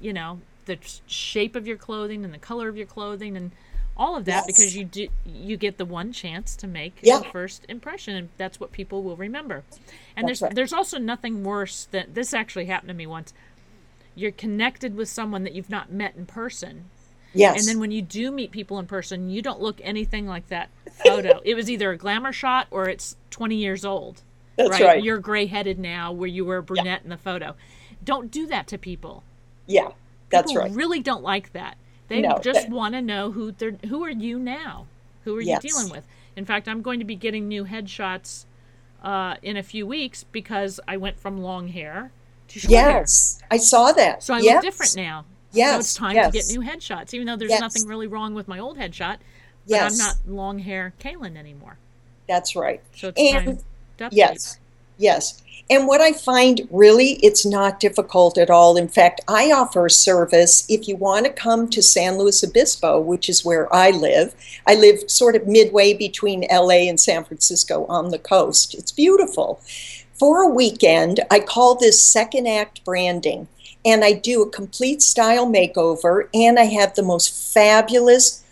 you 0.00 0.12
know 0.12 0.40
the 0.66 0.78
shape 1.06 1.56
of 1.56 1.66
your 1.66 1.76
clothing 1.76 2.24
and 2.24 2.32
the 2.32 2.38
color 2.38 2.68
of 2.68 2.76
your 2.76 2.86
clothing 2.86 3.36
and 3.36 3.50
all 3.96 4.16
of 4.16 4.24
that 4.24 4.44
Yes. 4.44 4.46
because 4.46 4.76
you 4.76 4.84
do 4.84 5.08
you 5.24 5.56
get 5.56 5.78
the 5.78 5.84
one 5.84 6.12
chance 6.12 6.56
to 6.56 6.66
make 6.66 6.98
Yeah. 7.02 7.18
the 7.18 7.24
first 7.26 7.64
impression 7.68 8.14
and 8.16 8.28
that's 8.38 8.58
what 8.60 8.72
people 8.72 9.02
will 9.02 9.16
remember 9.16 9.62
and 10.16 10.28
That's 10.28 10.40
there's 10.40 10.42
right. 10.42 10.54
there's 10.54 10.72
also 10.72 10.98
nothing 10.98 11.44
worse 11.44 11.86
than 11.90 12.12
this 12.12 12.32
actually 12.34 12.66
happened 12.66 12.88
to 12.88 12.94
me 12.94 13.06
once 13.06 13.32
you're 14.14 14.32
connected 14.32 14.94
with 14.96 15.08
someone 15.08 15.42
that 15.44 15.52
you've 15.54 15.70
not 15.70 15.90
met 15.92 16.14
in 16.16 16.24
person 16.26 16.84
yes. 17.34 17.58
and 17.58 17.68
then 17.68 17.80
when 17.80 17.90
you 17.90 18.02
do 18.02 18.30
meet 18.30 18.50
people 18.50 18.78
in 18.78 18.86
person 18.86 19.28
you 19.28 19.42
don't 19.42 19.60
look 19.60 19.80
anything 19.82 20.26
like 20.26 20.48
that 20.48 20.70
photo 21.04 21.40
it 21.44 21.54
was 21.54 21.70
either 21.70 21.90
a 21.92 21.96
glamour 21.96 22.32
shot 22.32 22.66
or 22.70 22.88
it's 22.88 23.16
20 23.30 23.56
years 23.56 23.84
old 23.84 24.22
That's 24.56 24.70
right, 24.70 24.82
right. 24.82 25.02
you're 25.02 25.18
gray-headed 25.18 25.78
now 25.78 26.12
where 26.12 26.28
you 26.28 26.44
were 26.44 26.58
a 26.58 26.62
brunette 26.62 27.02
in 27.04 27.10
the 27.10 27.16
photo 27.16 27.54
don't 28.04 28.30
do 28.30 28.46
that 28.46 28.66
to 28.68 28.78
people 28.78 29.24
yeah. 29.66 29.88
That's 30.30 30.50
people 30.52 30.62
right. 30.66 30.72
really 30.72 31.00
don't 31.00 31.22
like 31.22 31.52
that. 31.52 31.76
They 32.08 32.20
No, 32.20 32.38
just 32.42 32.68
want 32.68 32.94
to 32.94 33.02
know 33.02 33.30
who 33.30 33.52
they're 33.52 33.76
who 33.88 34.04
are 34.04 34.10
you 34.10 34.38
now? 34.38 34.86
Who 35.24 35.36
are 35.36 35.40
Yes. 35.40 35.62
you 35.64 35.70
dealing 35.70 35.90
with? 35.90 36.06
In 36.36 36.44
fact, 36.44 36.68
I'm 36.68 36.82
going 36.82 36.98
to 36.98 37.04
be 37.04 37.14
getting 37.16 37.48
new 37.48 37.64
headshots 37.64 38.44
uh, 39.02 39.36
in 39.42 39.56
a 39.56 39.62
few 39.62 39.86
weeks 39.86 40.24
because 40.24 40.80
I 40.86 40.96
went 40.96 41.18
from 41.18 41.38
long 41.40 41.68
hair 41.68 42.12
to 42.48 42.58
short 42.58 42.72
hair. 42.72 42.98
Yes. 43.00 43.40
I 43.50 43.56
saw 43.56 43.92
that. 43.92 44.22
So 44.22 44.34
I 44.34 44.40
yes. 44.40 44.54
look 44.56 44.62
different 44.62 44.96
now. 44.96 45.24
Yes. 45.54 45.72
So 45.74 45.78
it's 45.80 45.94
time 45.94 46.14
yes. 46.16 46.32
to 46.32 46.38
get 46.38 46.58
new 46.58 46.66
headshots, 46.68 47.14
even 47.14 47.26
though 47.26 47.36
there's 47.36 47.50
Yes. 47.50 47.60
nothing 47.60 47.86
really 47.86 48.06
wrong 48.06 48.34
with 48.34 48.48
my 48.48 48.58
old 48.58 48.78
headshot. 48.78 49.18
But 49.66 49.76
Yes. 49.76 49.92
I'm 49.92 50.06
not 50.06 50.16
long 50.26 50.58
hair 50.58 50.92
Kaylin 51.00 51.36
anymore. 51.36 51.78
That's 52.28 52.54
right. 52.56 52.80
So 52.96 53.08
it's 53.08 53.20
And- 53.20 53.58
time. 53.98 54.10
Yes, 54.10 54.58
yes. 54.98 55.40
And 55.70 55.86
what 55.86 56.00
I 56.02 56.12
find 56.12 56.68
really, 56.70 57.12
it's 57.22 57.46
not 57.46 57.80
difficult 57.80 58.36
at 58.36 58.50
all. 58.50 58.76
In 58.76 58.88
fact, 58.88 59.22
I 59.28 59.50
offer 59.50 59.86
a 59.86 59.90
service 59.90 60.64
if 60.68 60.86
you 60.88 60.96
want 60.96 61.24
to 61.26 61.32
come 61.32 61.70
to 61.70 61.82
San 61.82 62.18
Luis 62.18 62.44
Obispo, 62.44 63.00
which 63.00 63.30
is 63.30 63.44
where 63.44 63.72
I 63.74 63.90
live. 63.90 64.34
I 64.66 64.74
live 64.74 65.10
sort 65.10 65.36
of 65.36 65.46
midway 65.46 65.94
between 65.94 66.44
LA 66.50 66.88
and 66.88 67.00
San 67.00 67.24
Francisco 67.24 67.86
on 67.88 68.10
the 68.10 68.18
coast. 68.18 68.74
It's 68.74 68.92
beautiful. 68.92 69.60
For 70.18 70.42
a 70.42 70.48
weekend, 70.48 71.20
I 71.30 71.40
call 71.40 71.76
this 71.76 72.02
second 72.02 72.46
act 72.46 72.84
branding. 72.84 73.48
And 73.84 74.04
I 74.04 74.12
do 74.12 74.42
a 74.42 74.48
complete 74.50 75.02
style 75.02 75.46
makeover, 75.46 76.28
and 76.32 76.58
I 76.58 76.64
have 76.64 76.94
the 76.94 77.02
most 77.02 77.52
fabulous 77.52 78.42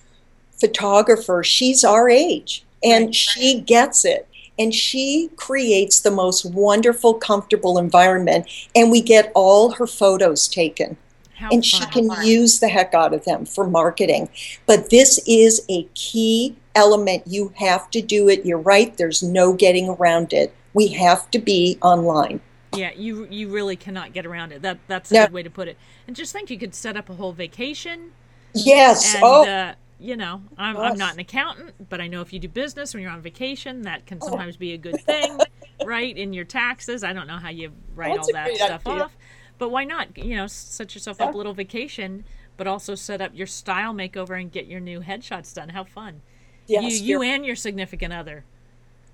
photographer. 0.60 1.42
She's 1.42 1.84
our 1.84 2.08
age, 2.08 2.64
and 2.82 3.06
Right. 3.06 3.14
she 3.14 3.60
gets 3.60 4.04
it 4.04 4.26
and 4.58 4.74
she 4.74 5.30
creates 5.36 6.00
the 6.00 6.10
most 6.10 6.44
wonderful, 6.44 7.14
comfortable 7.14 7.78
environment. 7.78 8.46
And 8.74 8.90
we 8.90 9.00
get 9.00 9.32
all 9.34 9.70
her 9.72 9.86
photos 9.86 10.46
taken, 10.46 10.96
How 11.34 11.48
and 11.50 11.64
she 11.64 11.84
can 11.86 12.10
use 12.22 12.60
the 12.60 12.68
heck 12.68 12.94
out 12.94 13.14
of 13.14 13.24
them 13.24 13.46
for 13.46 13.66
marketing. 13.66 14.28
But 14.66 14.90
this 14.90 15.18
is 15.26 15.62
a 15.68 15.84
key 15.94 16.54
element. 16.74 17.22
You 17.26 17.52
have 17.56 17.90
to 17.90 18.02
do 18.02 18.28
it. 18.28 18.44
You're 18.44 18.58
right. 18.58 18.96
There's 18.96 19.22
no 19.22 19.52
getting 19.52 19.88
around 19.88 20.32
it. 20.32 20.52
We 20.74 20.88
have 20.88 21.30
to 21.32 21.38
be 21.38 21.78
online. 21.82 22.40
Yeah, 22.74 22.92
you 22.96 23.26
you 23.30 23.48
really 23.48 23.76
cannot 23.76 24.12
get 24.12 24.24
around 24.24 24.52
it. 24.52 24.62
That 24.62 24.78
that's 24.86 25.10
a 25.10 25.14
no. 25.14 25.26
good 25.26 25.32
way 25.32 25.42
to 25.42 25.50
put 25.50 25.68
it. 25.68 25.76
And 26.06 26.16
just 26.16 26.32
think, 26.32 26.50
you 26.50 26.58
could 26.58 26.74
set 26.74 26.96
up 26.96 27.10
a 27.10 27.14
whole 27.14 27.32
vacation. 27.32 28.12
Yes. 28.54 29.14
And, 29.14 29.24
oh. 29.24 29.46
Uh, 29.46 29.74
you 30.02 30.16
know, 30.16 30.42
I'm, 30.58 30.76
I'm 30.76 30.98
not 30.98 31.14
an 31.14 31.20
accountant, 31.20 31.88
but 31.88 32.00
I 32.00 32.08
know 32.08 32.22
if 32.22 32.32
you 32.32 32.40
do 32.40 32.48
business 32.48 32.92
when 32.92 33.04
you're 33.04 33.12
on 33.12 33.22
vacation, 33.22 33.82
that 33.82 34.04
can 34.04 34.18
oh. 34.20 34.28
sometimes 34.28 34.56
be 34.56 34.72
a 34.72 34.78
good 34.78 35.00
thing, 35.04 35.38
right? 35.84 36.16
In 36.16 36.32
your 36.32 36.44
taxes, 36.44 37.04
I 37.04 37.12
don't 37.12 37.28
know 37.28 37.36
how 37.36 37.50
you 37.50 37.72
write 37.94 38.16
That's 38.16 38.28
all 38.28 38.32
that 38.32 38.56
stuff 38.56 38.86
idea. 38.86 39.04
off, 39.04 39.16
but 39.58 39.70
why 39.70 39.84
not? 39.84 40.18
You 40.18 40.36
know, 40.36 40.48
set 40.48 40.94
yourself 40.94 41.20
up 41.20 41.34
a 41.34 41.36
little 41.36 41.54
vacation, 41.54 42.24
but 42.56 42.66
also 42.66 42.96
set 42.96 43.20
up 43.20 43.30
your 43.32 43.46
style 43.46 43.94
makeover 43.94 44.38
and 44.40 44.50
get 44.50 44.66
your 44.66 44.80
new 44.80 45.00
headshots 45.00 45.54
done. 45.54 45.68
How 45.68 45.84
fun! 45.84 46.22
Yes, 46.66 47.00
you, 47.00 47.20
you 47.20 47.22
and 47.22 47.46
your 47.46 47.56
significant 47.56 48.12
other. 48.12 48.44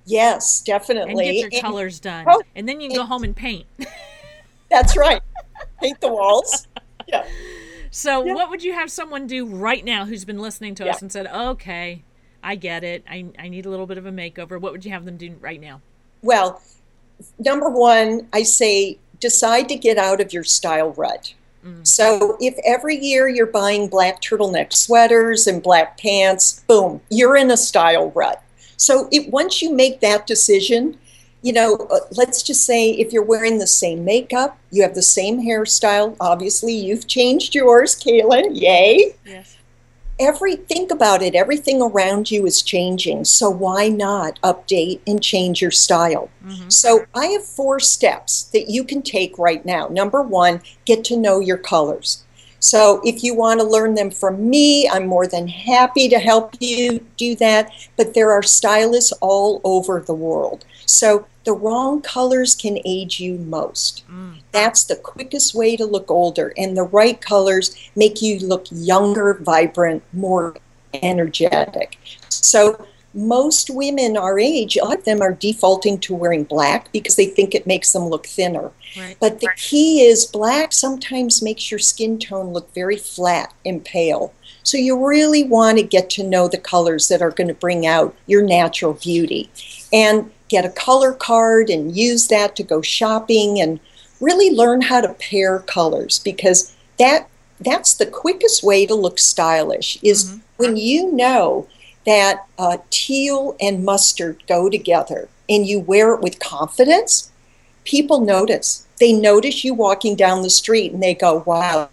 Yes, 0.08 0.62
definitely. 0.62 1.12
And 1.12 1.20
get 1.20 1.34
your 1.36 1.50
and, 1.52 1.60
colors 1.60 2.00
done. 2.00 2.24
Oh, 2.26 2.42
and 2.54 2.66
then 2.66 2.80
you 2.80 2.88
can 2.88 2.96
go 2.96 3.04
home 3.04 3.24
and 3.24 3.36
paint. 3.36 3.66
That's 4.70 4.96
right. 4.96 5.20
Paint 5.80 6.00
the 6.00 6.08
walls. 6.08 6.66
Yeah. 7.10 7.24
So, 7.90 8.22
yeah. 8.22 8.34
what 8.34 8.50
would 8.50 8.62
you 8.62 8.74
have 8.74 8.90
someone 8.90 9.26
do 9.26 9.46
right 9.46 9.82
now 9.82 10.04
who's 10.04 10.26
been 10.26 10.40
listening 10.40 10.74
to 10.74 10.84
yeah. 10.84 10.90
us 10.90 11.00
and 11.00 11.10
said, 11.10 11.26
okay, 11.26 12.02
I 12.42 12.54
get 12.54 12.84
it. 12.84 13.02
I, 13.08 13.24
I 13.38 13.48
need 13.48 13.64
a 13.64 13.70
little 13.70 13.86
bit 13.86 13.96
of 13.96 14.04
a 14.04 14.10
makeover. 14.12 14.60
What 14.60 14.72
would 14.72 14.84
you 14.84 14.90
have 14.90 15.06
them 15.06 15.16
do 15.16 15.34
right 15.40 15.58
now? 15.58 15.80
Well, 16.20 16.60
number 17.38 17.70
one, 17.70 18.28
I 18.34 18.42
say 18.42 18.98
decide 19.20 19.70
to 19.70 19.76
get 19.76 19.96
out 19.96 20.20
of 20.20 20.34
your 20.34 20.44
style 20.44 20.92
rut. 20.92 21.32
Mm. 21.64 21.86
So 21.86 22.36
if 22.40 22.58
every 22.62 22.96
year 22.96 23.26
you're 23.26 23.46
buying 23.46 23.88
black 23.88 24.20
turtleneck 24.20 24.74
sweaters 24.74 25.46
and 25.46 25.62
black 25.62 25.96
pants, 25.96 26.62
boom, 26.68 27.00
you're 27.08 27.36
in 27.36 27.50
a 27.50 27.56
style 27.56 28.10
rut. 28.10 28.42
So 28.78 29.08
it, 29.12 29.28
once 29.28 29.60
you 29.60 29.74
make 29.74 30.00
that 30.00 30.26
decision, 30.26 30.96
you 31.42 31.52
know, 31.52 31.76
uh, 31.90 32.00
let's 32.12 32.42
just 32.42 32.64
say 32.64 32.90
if 32.90 33.12
you're 33.12 33.22
wearing 33.22 33.58
the 33.58 33.66
same 33.66 34.04
makeup, 34.04 34.58
you 34.70 34.82
have 34.82 34.94
the 34.94 35.02
same 35.02 35.40
hairstyle. 35.40 36.16
Obviously, 36.20 36.72
you've 36.72 37.06
changed 37.06 37.54
yours, 37.54 37.94
Kaylin. 37.94 38.50
Yay! 38.52 39.14
Yes. 39.26 39.56
Every 40.20 40.56
think 40.56 40.90
about 40.90 41.22
it. 41.22 41.36
Everything 41.36 41.80
around 41.80 42.30
you 42.30 42.44
is 42.44 42.62
changing. 42.62 43.24
So 43.24 43.50
why 43.50 43.88
not 43.88 44.40
update 44.42 45.00
and 45.06 45.22
change 45.22 45.62
your 45.62 45.70
style? 45.70 46.28
Mm-hmm. 46.44 46.70
So 46.70 47.06
I 47.14 47.26
have 47.26 47.44
four 47.44 47.78
steps 47.78 48.44
that 48.52 48.68
you 48.68 48.82
can 48.82 49.02
take 49.02 49.38
right 49.38 49.64
now. 49.64 49.86
Number 49.86 50.20
one, 50.20 50.60
get 50.84 51.04
to 51.04 51.16
know 51.16 51.38
your 51.38 51.58
colors. 51.58 52.24
So 52.60 53.00
if 53.04 53.22
you 53.22 53.34
want 53.34 53.60
to 53.60 53.66
learn 53.66 53.94
them 53.94 54.10
from 54.10 54.48
me, 54.48 54.88
I'm 54.88 55.06
more 55.06 55.26
than 55.26 55.48
happy 55.48 56.08
to 56.08 56.18
help 56.18 56.54
you 56.60 57.04
do 57.16 57.34
that. 57.36 57.70
But 57.96 58.14
there 58.14 58.32
are 58.32 58.42
stylists 58.42 59.12
all 59.20 59.60
over 59.64 60.00
the 60.00 60.14
world. 60.14 60.64
So 60.86 61.26
the 61.44 61.52
wrong 61.52 62.02
colors 62.02 62.54
can 62.54 62.78
age 62.84 63.20
you 63.20 63.38
most. 63.38 64.04
Mm. 64.10 64.40
That's 64.52 64.84
the 64.84 64.96
quickest 64.96 65.54
way 65.54 65.76
to 65.76 65.84
look 65.84 66.10
older. 66.10 66.52
And 66.56 66.76
the 66.76 66.82
right 66.82 67.20
colors 67.20 67.74
make 67.94 68.20
you 68.20 68.38
look 68.40 68.66
younger, 68.70 69.34
vibrant, 69.34 70.02
more 70.12 70.56
energetic. 70.92 71.98
So 72.28 72.86
most 73.18 73.70
women 73.70 74.16
our 74.16 74.38
age, 74.38 74.76
a 74.76 74.84
lot 74.84 74.98
of 74.98 75.04
them 75.04 75.20
are 75.20 75.32
defaulting 75.32 75.98
to 76.00 76.14
wearing 76.14 76.44
black 76.44 76.90
because 76.92 77.16
they 77.16 77.26
think 77.26 77.54
it 77.54 77.66
makes 77.66 77.92
them 77.92 78.04
look 78.04 78.26
thinner. 78.26 78.70
Right. 78.96 79.16
But 79.20 79.40
the 79.40 79.50
key 79.56 80.02
is 80.02 80.24
black 80.24 80.72
sometimes 80.72 81.42
makes 81.42 81.70
your 81.70 81.80
skin 81.80 82.18
tone 82.18 82.52
look 82.52 82.72
very 82.74 82.96
flat 82.96 83.52
and 83.66 83.84
pale. 83.84 84.32
So 84.62 84.76
you 84.76 85.06
really 85.06 85.44
want 85.44 85.78
to 85.78 85.84
get 85.84 86.10
to 86.10 86.22
know 86.22 86.48
the 86.48 86.58
colors 86.58 87.08
that 87.08 87.22
are 87.22 87.30
going 87.30 87.48
to 87.48 87.54
bring 87.54 87.86
out 87.86 88.14
your 88.26 88.42
natural 88.42 88.94
beauty. 88.94 89.50
And 89.92 90.30
get 90.48 90.64
a 90.64 90.70
color 90.70 91.12
card 91.12 91.70
and 91.70 91.96
use 91.96 92.28
that 92.28 92.56
to 92.56 92.62
go 92.62 92.82
shopping 92.82 93.60
and 93.60 93.78
really 94.20 94.54
learn 94.54 94.80
how 94.80 95.00
to 95.00 95.14
pair 95.14 95.60
colors 95.60 96.18
because 96.18 96.74
that 96.98 97.28
that's 97.60 97.94
the 97.94 98.06
quickest 98.06 98.62
way 98.62 98.86
to 98.86 98.94
look 98.94 99.18
stylish 99.18 99.98
is 100.02 100.24
mm-hmm. 100.24 100.38
when 100.56 100.76
you 100.76 101.12
know 101.12 101.66
that 102.08 102.46
uh, 102.58 102.78
teal 102.90 103.56
and 103.60 103.84
mustard 103.84 104.42
go 104.48 104.68
together 104.68 105.28
and 105.48 105.66
you 105.66 105.78
wear 105.78 106.14
it 106.14 106.20
with 106.20 106.40
confidence 106.40 107.30
people 107.84 108.20
notice. 108.20 108.86
They 109.00 109.14
notice 109.14 109.64
you 109.64 109.72
walking 109.72 110.14
down 110.14 110.42
the 110.42 110.50
street 110.50 110.92
and 110.92 111.02
they 111.02 111.14
go 111.14 111.42
wow 111.46 111.88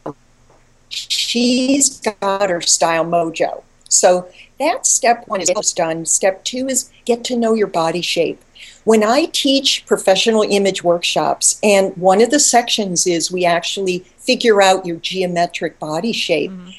she's 0.90 2.00
got 2.00 2.50
her 2.50 2.62
style 2.62 3.06
mojo. 3.06 3.64
So 3.90 4.28
that's 4.60 4.90
step 4.90 5.28
one 5.28 5.42
is 5.42 5.74
done. 5.74 6.06
Step 6.06 6.44
two 6.44 6.68
is 6.68 6.92
get 7.06 7.24
to 7.26 7.38
know 7.38 7.54
your 7.54 7.68
body 7.68 8.02
shape. 8.02 8.42
When 8.84 9.04
I 9.04 9.26
teach 9.26 9.86
professional 9.86 10.44
image 10.44 10.84
workshops, 10.84 11.60
and 11.64 11.96
one 11.98 12.22
of 12.22 12.30
the 12.30 12.40
sections 12.40 13.08
is 13.08 13.32
we 13.32 13.46
actually 13.46 14.00
figure 14.18 14.62
out 14.62 14.86
your 14.86 14.98
geometric 14.98 15.80
body 15.80 16.14
shape, 16.14 16.52
mm-hmm. 16.52 16.70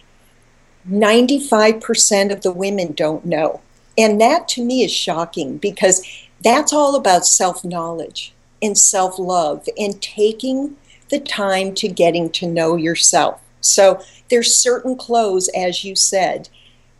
95% 0.91 2.33
of 2.33 2.43
the 2.43 2.53
women 2.53 2.93
don't 2.93 3.25
know. 3.25 3.61
And 3.99 4.21
that 4.21 4.49
to 4.49 4.65
me 4.65 4.85
is 4.85 4.93
shocking 4.93 5.57
because 5.57 6.07
that's 6.43 6.73
all 6.73 6.95
about 6.97 7.27
self 7.27 7.65
knowledge 7.65 8.33
and 8.63 8.77
self 8.77 9.19
love 9.19 9.67
and 9.79 10.01
taking 10.01 10.77
the 11.11 11.21
time 11.21 11.75
to 11.75 11.89
getting 11.89 12.31
to 12.31 12.47
know 12.47 12.77
yourself. 12.77 13.41
So 13.61 14.01
there's 14.29 14.55
certain 14.55 14.97
clothes, 14.97 15.49
as 15.57 15.85
you 15.85 15.97
said, 15.97 16.49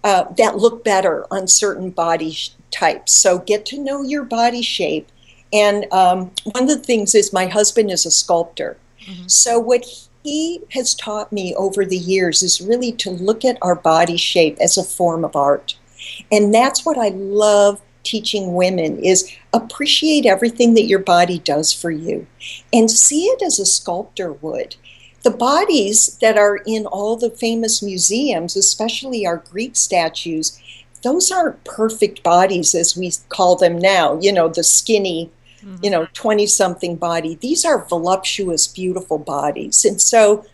uh, 0.05 0.25
that 0.37 0.57
look 0.57 0.85
better 0.85 1.27
on 1.31 1.49
certain 1.49 1.91
body 1.91 2.37
types. 2.71 3.13
So 3.13 3.39
get 3.39 3.67
to 3.67 3.79
know 3.79 4.03
your 4.03 4.25
body 4.25 4.63
shape. 4.63 5.09
And 5.53 5.91
um, 5.93 6.33
one 6.45 6.65
of 6.65 6.69
the 6.69 6.79
things 6.79 7.15
is 7.15 7.33
my 7.33 7.47
husband 7.47 7.91
is 7.91 8.07
a 8.07 8.11
sculptor. 8.11 8.77
Mm-hmm. 9.01 9.29
So 9.29 9.59
what 9.59 10.06
he 10.27 10.61
has 10.73 10.95
taught 10.95 11.33
me 11.33 11.55
over 11.55 11.85
the 11.85 11.97
years 11.97 12.43
is 12.43 12.61
really 12.61 12.93
to 12.93 13.11
look 13.11 13.45
at 13.45 13.59
our 13.63 13.77
body 13.77 14.17
shape 14.17 14.57
as 14.61 14.77
a 14.77 14.85
form 14.85 15.25
of 15.25 15.37
art. 15.37 15.77
And 16.33 16.53
that's 16.53 16.85
what 16.85 16.99
I 16.99 17.09
love 17.09 17.81
teaching 18.03 18.55
women 18.55 18.99
is 18.99 19.33
appreciate 19.53 20.27
everything 20.27 20.75
that 20.75 20.87
your 20.87 21.01
body 21.01 21.39
does 21.39 21.73
for 21.73 21.91
you 21.91 22.27
and 22.73 22.91
see 22.91 23.25
it 23.25 23.43
as 23.43 23.59
a 23.59 23.67
sculptor 23.67 24.33
would 24.33 24.77
the 25.25 25.31
bodies 25.33 26.17
that 26.21 26.39
are 26.39 26.59
in 26.69 26.87
all 26.87 27.17
the 27.17 27.31
famous 27.31 27.83
museums 27.83 28.55
especially 28.55 29.27
our 29.27 29.39
greek 29.39 29.75
statues 29.75 30.57
those 31.07 31.31
aren't 31.31 31.63
perfect 31.63 32.25
bodies 32.25 32.75
as 32.75 32.97
we 32.97 33.13
call 33.29 33.55
them 33.55 33.79
now, 33.79 34.19
you 34.21 34.33
know, 34.33 34.49
the 34.49 34.65
skinny, 34.65 35.31
mm-hmm. 35.67 35.85
you 35.85 35.91
know, 35.91 36.07
20 36.13 36.47
something 36.47 36.97
body. 36.97 37.35
These 37.37 37.65
are 37.65 37.87
voluptuous, 37.87 38.67
beautiful 38.67 39.19
bodies. 39.19 39.85
And 39.85 40.01
so 40.01 40.45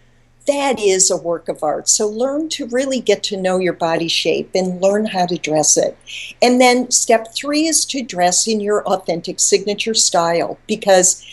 that 0.47 0.81
is 0.81 1.11
a 1.11 1.17
work 1.17 1.49
of 1.49 1.63
art. 1.63 1.89
So 1.89 2.09
learn 2.09 2.49
to 2.51 2.67
really 2.67 3.01
get 3.01 3.23
to 3.25 3.37
know 3.37 3.59
your 3.59 3.75
body 3.75 4.09
shape 4.09 4.51
and 4.55 4.81
learn 4.81 5.07
how 5.07 5.27
to 5.27 5.37
dress 5.37 5.77
it. 5.77 5.97
And 6.41 6.61
then 6.61 6.91
step 6.91 7.33
three 7.35 7.67
is 7.67 7.85
to 7.87 8.03
dress 8.03 8.49
in 8.49 8.61
your 8.61 8.85
authentic 8.87 9.39
signature 9.39 9.95
style 9.95 10.59
because 10.67 11.25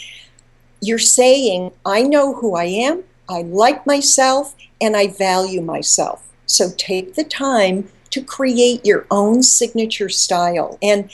you're 0.81 0.99
saying, 0.99 1.71
I 1.85 2.03
know 2.03 2.35
who 2.35 2.55
I 2.55 2.65
am, 2.65 3.03
I 3.27 3.41
like 3.41 3.85
myself, 3.85 4.55
and 4.79 4.95
I 4.95 5.07
value 5.07 5.61
myself. 5.61 6.27
So 6.45 6.69
take 6.77 7.15
the 7.15 7.23
time 7.23 7.89
to 8.11 8.23
create 8.23 8.85
your 8.85 9.05
own 9.11 9.43
signature 9.43 10.09
style. 10.09 10.77
And 10.81 11.09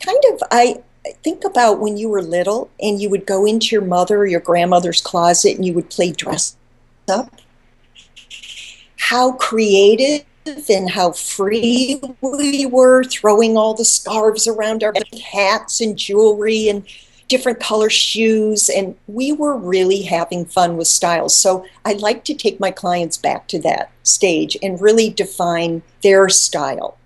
kind 0.00 0.22
of, 0.32 0.42
I 0.50 0.82
think 1.22 1.44
about 1.44 1.80
when 1.80 1.96
you 1.96 2.08
were 2.08 2.22
little 2.22 2.70
and 2.80 3.00
you 3.00 3.10
would 3.10 3.26
go 3.26 3.46
into 3.46 3.74
your 3.74 3.84
mother 3.84 4.18
or 4.18 4.26
your 4.26 4.40
grandmother's 4.40 5.00
closet 5.00 5.56
and 5.56 5.64
you 5.64 5.72
would 5.74 5.90
play 5.90 6.12
dress 6.12 6.56
up. 7.08 7.40
How 8.98 9.32
creative 9.32 10.24
and 10.68 10.90
how 10.90 11.12
free 11.12 12.00
we 12.20 12.66
were 12.66 13.04
throwing 13.04 13.56
all 13.56 13.74
the 13.74 13.84
scarves 13.84 14.46
around 14.46 14.82
our 14.82 14.94
hats 15.32 15.80
and 15.80 15.98
jewelry 15.98 16.68
and 16.68 16.84
different 17.28 17.58
color 17.58 17.90
shoes, 17.90 18.68
and 18.68 18.94
we 19.08 19.32
were 19.32 19.56
really 19.56 20.02
having 20.02 20.44
fun 20.44 20.76
with 20.76 20.86
styles. 20.86 21.34
So 21.34 21.66
I 21.84 21.94
like 21.94 22.24
to 22.24 22.34
take 22.34 22.60
my 22.60 22.70
clients 22.70 23.16
back 23.16 23.48
to 23.48 23.58
that 23.62 23.90
stage 24.04 24.56
and 24.62 24.80
really 24.80 25.10
define 25.10 25.82
their 26.02 26.28
style. 26.28 26.96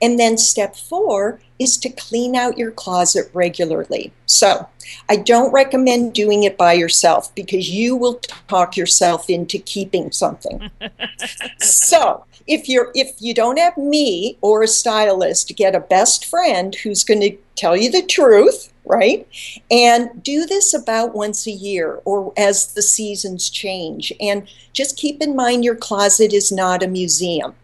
And 0.00 0.18
then 0.18 0.38
step 0.38 0.76
four 0.76 1.40
is 1.58 1.76
to 1.78 1.90
clean 1.90 2.36
out 2.36 2.58
your 2.58 2.70
closet 2.70 3.30
regularly. 3.32 4.12
So 4.26 4.68
I 5.08 5.16
don't 5.16 5.52
recommend 5.52 6.14
doing 6.14 6.44
it 6.44 6.56
by 6.56 6.74
yourself 6.74 7.34
because 7.34 7.70
you 7.70 7.96
will 7.96 8.20
talk 8.46 8.76
yourself 8.76 9.28
into 9.28 9.58
keeping 9.58 10.12
something. 10.12 10.70
so 11.58 12.24
if 12.46 12.68
you're 12.68 12.90
if 12.94 13.16
you 13.18 13.34
don't 13.34 13.58
have 13.58 13.76
me 13.76 14.38
or 14.40 14.62
a 14.62 14.68
stylist, 14.68 15.56
get 15.56 15.74
a 15.74 15.80
best 15.80 16.24
friend 16.24 16.74
who's 16.76 17.04
going 17.04 17.20
to 17.20 17.36
tell 17.56 17.76
you 17.76 17.90
the 17.90 18.02
truth 18.02 18.72
right? 18.88 19.28
And 19.70 20.22
do 20.22 20.46
this 20.46 20.74
about 20.74 21.14
once 21.14 21.46
a 21.46 21.52
year 21.52 22.00
or 22.04 22.32
as 22.36 22.72
the 22.72 22.82
seasons 22.82 23.50
change. 23.50 24.12
And 24.18 24.48
just 24.72 24.96
keep 24.96 25.22
in 25.22 25.36
mind 25.36 25.64
your 25.64 25.76
closet 25.76 26.32
is 26.32 26.50
not 26.50 26.82
a 26.82 26.88
museum. 26.88 27.54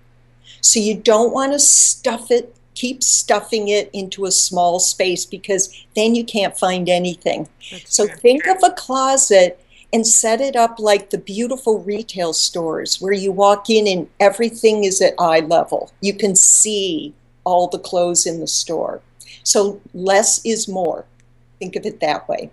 So 0.64 0.80
you 0.80 0.94
don't 0.96 1.32
want 1.32 1.52
to 1.52 1.58
stuff 1.58 2.30
it 2.30 2.56
keep 2.74 3.02
stuffing 3.02 3.68
it 3.68 3.88
into 3.92 4.24
a 4.24 4.30
small 4.30 4.80
space 4.80 5.24
because 5.24 5.86
then 5.94 6.14
you 6.14 6.24
can't 6.24 6.58
find 6.58 6.88
anything. 6.88 7.48
That's 7.70 7.94
So 7.94 8.06
fair. 8.06 8.16
think 8.16 8.46
of 8.46 8.56
a 8.64 8.72
closet 8.72 9.60
and 9.92 10.06
set 10.06 10.40
it 10.40 10.56
up 10.56 10.80
like 10.80 11.10
the 11.10 11.18
beautiful 11.18 11.80
retail 11.80 12.32
stores 12.32 13.00
where 13.00 13.12
you 13.12 13.30
walk 13.30 13.70
in 13.70 13.86
and 13.86 14.08
everything 14.18 14.84
is 14.84 15.00
at 15.00 15.14
eye 15.20 15.40
level. 15.40 15.92
You 16.00 16.14
can 16.14 16.34
see 16.34 17.14
all 17.44 17.68
the 17.68 17.78
clothes 17.78 18.26
in 18.26 18.40
the 18.40 18.48
store. 18.48 19.00
So 19.44 19.80
less 19.92 20.44
is 20.44 20.66
more. 20.66 21.04
Think 21.60 21.76
of 21.76 21.86
it 21.86 22.00
that 22.00 22.28
way. 22.28 22.50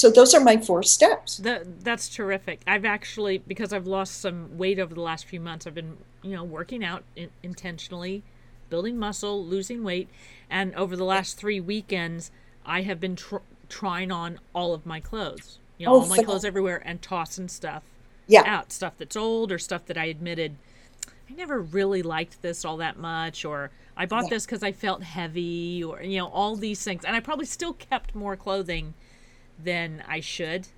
So 0.00 0.10
those 0.10 0.32
are 0.32 0.40
my 0.40 0.56
four 0.56 0.82
steps. 0.82 1.36
That, 1.36 1.84
that's 1.84 2.08
terrific. 2.08 2.62
I've 2.66 2.86
actually, 2.86 3.36
because 3.36 3.70
I've 3.70 3.86
lost 3.86 4.18
some 4.18 4.56
weight 4.56 4.78
over 4.78 4.94
the 4.94 5.02
last 5.02 5.26
few 5.26 5.40
months, 5.40 5.66
I've 5.66 5.74
been, 5.74 5.98
you 6.22 6.30
know, 6.30 6.42
working 6.42 6.82
out 6.82 7.04
in, 7.16 7.28
intentionally, 7.42 8.22
building 8.70 8.96
muscle, 8.96 9.44
losing 9.44 9.84
weight. 9.84 10.08
And 10.48 10.74
over 10.74 10.96
the 10.96 11.04
last 11.04 11.36
three 11.36 11.60
weekends, 11.60 12.30
I 12.64 12.80
have 12.80 12.98
been 12.98 13.14
tr- 13.14 13.44
trying 13.68 14.10
on 14.10 14.38
all 14.54 14.72
of 14.72 14.86
my 14.86 15.00
clothes. 15.00 15.58
You 15.76 15.84
know, 15.84 15.92
Oh, 15.92 16.00
all 16.00 16.06
my 16.06 16.22
clothes 16.22 16.46
everywhere 16.46 16.80
and 16.82 17.02
tossing 17.02 17.48
stuff 17.48 17.82
Yeah. 18.26 18.44
out. 18.46 18.72
Stuff 18.72 18.94
that's 18.96 19.16
old 19.16 19.52
or 19.52 19.58
stuff 19.58 19.84
that 19.84 19.98
I 19.98 20.06
admitted 20.06 20.56
I 21.28 21.34
never 21.34 21.60
really 21.60 22.02
liked 22.02 22.40
this 22.40 22.64
all 22.64 22.78
that 22.78 22.98
much, 22.98 23.44
or 23.44 23.70
I 23.98 24.06
bought 24.06 24.24
Yeah. 24.24 24.30
this 24.30 24.46
because 24.46 24.62
I 24.62 24.72
felt 24.72 25.02
heavy, 25.02 25.84
or, 25.84 26.02
you 26.02 26.16
know, 26.18 26.28
all 26.28 26.56
these 26.56 26.82
things. 26.82 27.04
And 27.04 27.14
I 27.14 27.20
probably 27.20 27.44
still 27.46 27.74
kept 27.74 28.14
more 28.14 28.34
clothing 28.34 28.94
than 29.64 30.02
I 30.08 30.20
should, 30.20 30.68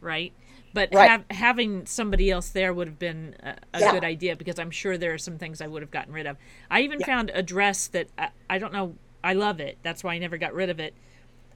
right? 0.00 0.32
But 0.72 0.90
Right. 0.92 1.08
hav- 1.08 1.24
having 1.30 1.86
somebody 1.86 2.30
else 2.30 2.50
there 2.50 2.72
would 2.74 2.86
have 2.86 2.98
been 2.98 3.34
a, 3.42 3.56
a 3.74 3.80
Yeah. 3.80 3.90
good 3.92 4.04
idea 4.04 4.36
because 4.36 4.58
I'm 4.58 4.70
sure 4.70 4.98
there 4.98 5.14
are 5.14 5.18
some 5.18 5.38
things 5.38 5.60
I 5.60 5.66
would 5.66 5.82
have 5.82 5.90
gotten 5.90 6.12
rid 6.12 6.26
of. 6.26 6.36
I 6.70 6.80
even 6.82 7.00
Yeah. 7.00 7.06
found 7.06 7.30
a 7.34 7.42
dress 7.42 7.86
that 7.88 8.08
I, 8.18 8.28
I 8.50 8.58
don't 8.58 8.72
know, 8.72 8.94
I 9.24 9.32
love 9.32 9.58
it. 9.60 9.78
That's 9.82 10.04
why 10.04 10.14
I 10.14 10.18
never 10.18 10.36
got 10.36 10.52
rid 10.54 10.68
of 10.70 10.78
it, 10.78 10.92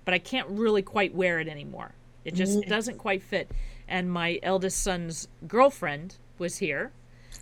but 0.05 0.15
I 0.15 0.19
can't 0.19 0.49
really 0.49 0.83
quite 0.83 1.15
wear 1.15 1.39
it 1.39 1.49
anymore. 1.49 1.93
It 2.25 2.35
just 2.35 2.61
Mm. 2.61 2.69
doesn't 2.69 2.99
quite 2.99 3.23
fit. 3.23 3.51
And 3.87 4.11
my 4.11 4.39
eldest 4.43 4.83
son's 4.83 5.29
girlfriend 5.47 6.17
was 6.39 6.59
here 6.59 6.93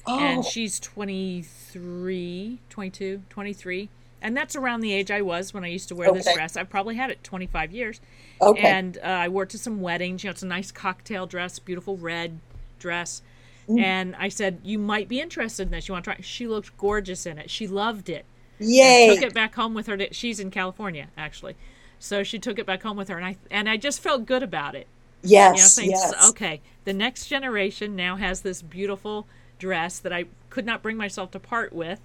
Oh, 0.07 0.19
and 0.19 0.45
she's 0.45 0.81
23 0.81 2.59
22 2.71 3.23
23 3.29 3.89
and 4.23 4.37
that's 4.37 4.57
around 4.57 4.81
the 4.81 4.93
age 4.93 5.11
i 5.11 5.21
was 5.21 5.53
when 5.55 5.65
i 5.65 5.69
used 5.69 5.89
to 5.89 5.95
wear 5.95 6.13
this 6.13 6.33
dress 6.35 6.57
i've 6.57 6.71
probably 6.71 6.97
had 6.97 7.11
it 7.11 7.23
25 7.23 7.73
years 7.73 8.01
okay. 8.41 8.61
and 8.63 8.99
uh, 8.99 9.07
i 9.07 9.29
wore 9.29 9.45
it 9.45 9.51
to 9.51 9.59
some 9.59 9.81
weddings 9.81 10.23
you 10.23 10.29
know 10.29 10.33
it's 10.33 10.43
a 10.43 10.47
nice 10.47 10.71
cocktail 10.71 11.27
dress 11.27 11.59
beautiful 11.59 11.97
red 11.97 12.39
dress 12.79 13.23
Mm. 13.69 13.81
and 13.83 14.17
i 14.17 14.31
said 14.31 14.61
you 14.65 14.79
might 14.79 15.09
be 15.11 15.21
interested 15.21 15.65
in 15.65 15.73
this 15.73 15.89
you 15.89 15.93
want 15.93 16.03
to 16.07 16.11
try 16.11 16.19
it?" 16.19 16.25
she 16.25 16.47
looked 16.47 16.75
gorgeous 16.79 17.27
in 17.27 17.37
it 17.37 17.51
she 17.51 17.67
loved 17.67 18.09
it 18.09 18.25
Yay. 18.59 19.11
She 19.11 19.15
took 19.15 19.25
it 19.25 19.35
back 19.35 19.55
home 19.57 19.75
with 19.75 19.87
her 19.89 19.97
to, 19.99 20.11
she's 20.15 20.41
in 20.41 20.51
california 20.51 21.09
actually 21.19 21.55
so 21.99 22.23
she 22.23 22.39
took 22.39 22.59
it 22.59 22.65
back 22.65 22.83
home 22.83 22.97
with 22.97 23.09
her 23.09 23.19
and 23.19 23.27
i 23.27 23.37
and 23.51 23.69
i 23.69 23.77
just 23.77 24.01
felt 24.01 24.25
good 24.25 24.43
about 24.43 24.75
it 24.75 24.87
you 25.23 25.37
know, 25.37 25.57
yes. 25.57 25.75
saying, 25.75 25.91
yes. 25.91 26.31
okay, 26.31 26.61
the 26.85 26.93
next 26.93 27.27
generation 27.27 27.97
now 27.97 28.17
has 28.17 28.43
this 28.43 28.63
beautiful 28.63 29.27
dress 29.59 29.99
that 29.99 30.13
I 30.13 30.27
could 30.51 30.65
not 30.65 30.83
bring 30.83 30.97
myself 30.97 31.31
to 31.33 31.41
part 31.41 31.73
with, 31.73 32.01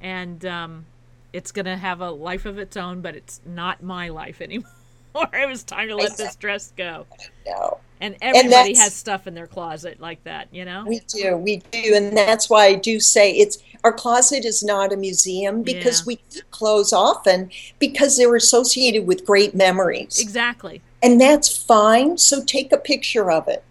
and 0.00 0.44
um, 0.44 0.84
it's 1.34 1.50
going 1.50 1.66
to 1.66 1.76
have 1.76 2.00
a 2.00 2.10
life 2.10 2.46
of 2.46 2.58
its 2.58 2.76
own, 2.76 3.00
but 3.00 3.16
it's 3.16 3.40
not 3.44 3.82
my 3.82 4.08
life 4.08 4.40
anymore. 4.40 4.70
it 5.32 5.48
was 5.48 5.64
time 5.64 5.88
to 5.88 5.96
let 5.96 6.16
this 6.16 6.36
dress 6.36 6.72
go. 6.76 7.06
No. 7.44 7.78
And 8.00 8.16
everybody 8.22 8.50
that's- 8.72 8.78
has 8.78 8.94
stuff 8.94 9.26
in 9.26 9.34
their 9.34 9.48
closet 9.48 10.00
like 10.00 10.22
that, 10.24 10.46
you 10.52 10.64
know? 10.64 10.84
We 10.86 11.00
do, 11.00 11.36
we 11.36 11.56
do, 11.72 11.94
and 11.96 12.16
that's 12.16 12.48
why 12.48 12.66
I 12.66 12.74
do 12.74 13.00
say 13.00 13.32
it's 13.32 13.58
our 13.82 13.92
closet 13.92 14.44
is 14.44 14.62
not 14.62 14.92
a 14.92 14.96
museum 14.96 15.62
because 15.62 16.00
Yeah. 16.00 16.06
we 16.06 16.16
keep 16.30 16.50
clothes 16.52 16.92
often 16.92 17.50
because 17.80 18.16
they're 18.16 18.34
associated 18.36 19.06
with 19.06 19.26
great 19.26 19.54
memories, 19.56 20.20
exactly. 20.20 20.82
and 21.02 21.20
that's 21.20 21.54
fine. 21.54 22.16
So 22.16 22.42
take 22.44 22.72
a 22.72 22.78
picture 22.78 23.30
of 23.30 23.48
it, 23.48 23.62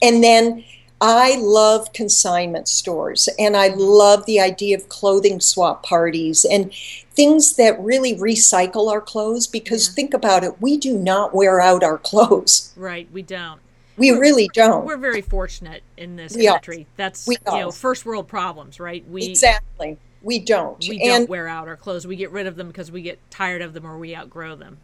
and 0.00 0.22
then 0.22 0.64
I 1.06 1.36
love 1.36 1.92
consignment 1.92 2.66
stores, 2.66 3.28
and 3.38 3.58
I 3.58 3.68
love 3.68 4.24
the 4.24 4.40
idea 4.40 4.74
of 4.74 4.88
clothing 4.88 5.38
swap 5.38 5.82
parties 5.82 6.46
and 6.46 6.72
things 7.12 7.56
that 7.56 7.78
really 7.78 8.14
recycle 8.14 8.90
our 8.90 9.02
clothes. 9.02 9.46
Because 9.46 9.88
Yeah. 9.88 9.94
think 9.96 10.14
about 10.14 10.44
it, 10.44 10.62
we 10.62 10.78
do 10.78 10.96
not 10.96 11.34
wear 11.34 11.60
out 11.60 11.82
our 11.84 11.98
clothes. 11.98 12.72
Right, 12.74 13.06
we 13.12 13.20
don't. 13.20 13.60
We 13.98 14.12
really 14.12 14.48
don't. 14.54 14.86
We're 14.86 14.96
very 14.96 15.20
fortunate 15.20 15.82
in 15.98 16.16
this 16.16 16.34
We 16.34 16.48
are. 16.48 16.54
country. 16.54 16.86
That's, 16.96 17.26
We 17.26 17.36
you 17.52 17.58
know, 17.58 17.70
first 17.70 18.06
world 18.06 18.26
problems, 18.26 18.80
right? 18.80 19.04
We 19.06 19.26
exactly. 19.26 19.98
We 20.22 20.38
don't. 20.38 20.82
we 20.88 20.98
don't 20.98 21.28
wear 21.28 21.46
out 21.48 21.68
our 21.68 21.76
clothes. 21.76 22.06
We 22.06 22.16
get 22.16 22.30
rid 22.30 22.46
of 22.46 22.56
them 22.56 22.68
because 22.68 22.90
we 22.90 23.02
get 23.02 23.18
tired 23.30 23.60
of 23.60 23.74
them 23.74 23.86
or 23.86 23.98
we 23.98 24.16
outgrow 24.16 24.56
them. 24.56 24.78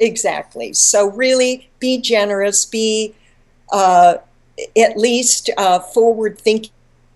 Exactly. 0.00 0.72
So 0.72 1.10
really, 1.10 1.68
be 1.80 2.00
generous. 2.00 2.64
Be 2.64 3.14
uh, 3.70 4.16
at 4.76 4.96
least 4.96 5.50
uh, 5.56 5.78
forward 5.80 6.38
thinking 6.38 6.70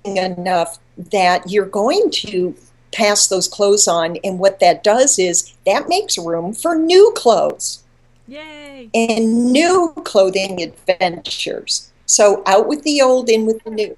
enough 0.04 0.78
that 0.96 1.50
you're 1.50 1.66
going 1.66 2.10
to 2.10 2.54
pass 2.92 3.28
those 3.28 3.46
clothes 3.48 3.86
on, 3.86 4.16
and 4.24 4.38
what 4.38 4.60
that 4.60 4.82
does 4.82 5.18
is 5.18 5.54
that 5.64 5.88
makes 5.88 6.18
room 6.18 6.52
for 6.52 6.74
new 6.74 7.12
clothes 7.16 7.84
Yay! 8.26 8.90
and 8.94 9.52
new 9.52 9.92
clothing 10.04 10.60
adventures. 10.62 11.90
So 12.06 12.42
out 12.46 12.66
with 12.66 12.82
the 12.82 13.00
old, 13.00 13.28
in 13.28 13.46
with 13.46 13.62
the 13.64 13.70
new. 13.70 13.96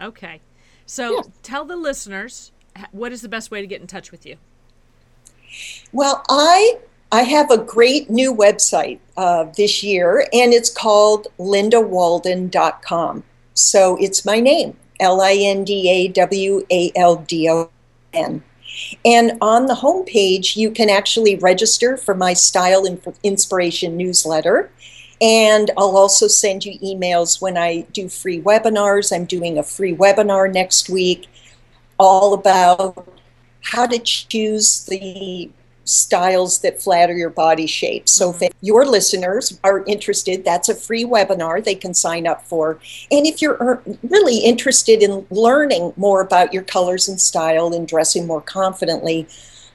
Okay. 0.00 0.40
So 0.84 1.14
Yeah. 1.14 1.22
tell 1.42 1.64
the 1.64 1.76
listeners 1.76 2.52
what 2.92 3.10
is 3.12 3.22
the 3.22 3.28
best 3.28 3.50
way 3.50 3.60
to 3.62 3.66
get 3.66 3.80
in 3.80 3.86
touch 3.86 4.12
with 4.12 4.26
you? 4.26 4.36
Well, 5.92 6.22
I 6.28 6.78
I 7.16 7.22
have 7.22 7.50
a 7.50 7.56
great 7.56 8.10
new 8.10 8.34
website 8.34 8.98
uh, 9.16 9.44
this 9.56 9.82
year, 9.82 10.26
and 10.34 10.52
it's 10.52 10.68
called 10.68 11.28
lindawaldon.com. 11.38 13.24
So 13.54 13.96
it's 13.98 14.26
my 14.26 14.38
name, 14.38 14.76
L 15.00 15.22
I 15.22 15.32
N 15.32 15.64
D 15.64 15.88
A 15.88 16.08
W 16.08 16.66
A 16.70 16.92
L 16.94 17.16
D 17.16 17.48
O 17.48 17.70
N. 18.12 18.42
And 19.02 19.38
on 19.40 19.64
the 19.64 19.76
homepage, 19.76 20.56
you 20.56 20.70
can 20.70 20.90
actually 20.90 21.36
register 21.36 21.96
for 21.96 22.14
my 22.14 22.34
Style 22.34 22.84
and 22.84 23.00
Inspiration 23.22 23.96
newsletter. 23.96 24.70
And 25.18 25.70
I'll 25.78 25.96
also 25.96 26.28
send 26.28 26.66
you 26.66 26.78
emails 26.80 27.40
when 27.40 27.56
I 27.56 27.86
do 27.94 28.10
free 28.10 28.42
webinars. 28.42 29.10
I'm 29.10 29.24
doing 29.24 29.56
a 29.56 29.62
free 29.62 29.96
webinar 29.96 30.52
next 30.52 30.90
week 30.90 31.28
all 31.98 32.34
about 32.34 33.08
how 33.62 33.86
to 33.86 33.98
choose 34.00 34.84
the 34.84 35.50
styles 35.86 36.58
that 36.60 36.82
flatter 36.82 37.14
your 37.14 37.30
body 37.30 37.66
shape. 37.66 38.08
So 38.08 38.34
if 38.40 38.52
your 38.60 38.84
listeners 38.84 39.58
are 39.64 39.84
interested, 39.86 40.44
that's 40.44 40.68
a 40.68 40.74
free 40.74 41.04
webinar 41.04 41.64
they 41.64 41.74
can 41.74 41.94
sign 41.94 42.26
up 42.26 42.42
for. 42.46 42.78
And 43.10 43.26
if 43.26 43.40
you're 43.40 43.56
er- 43.60 43.82
really 44.02 44.38
interested 44.38 45.02
in 45.02 45.26
learning 45.30 45.94
more 45.96 46.20
about 46.20 46.52
your 46.52 46.64
colors 46.64 47.08
and 47.08 47.20
style 47.20 47.72
and 47.72 47.86
dressing 47.88 48.26
more 48.26 48.42
confidently, 48.42 49.26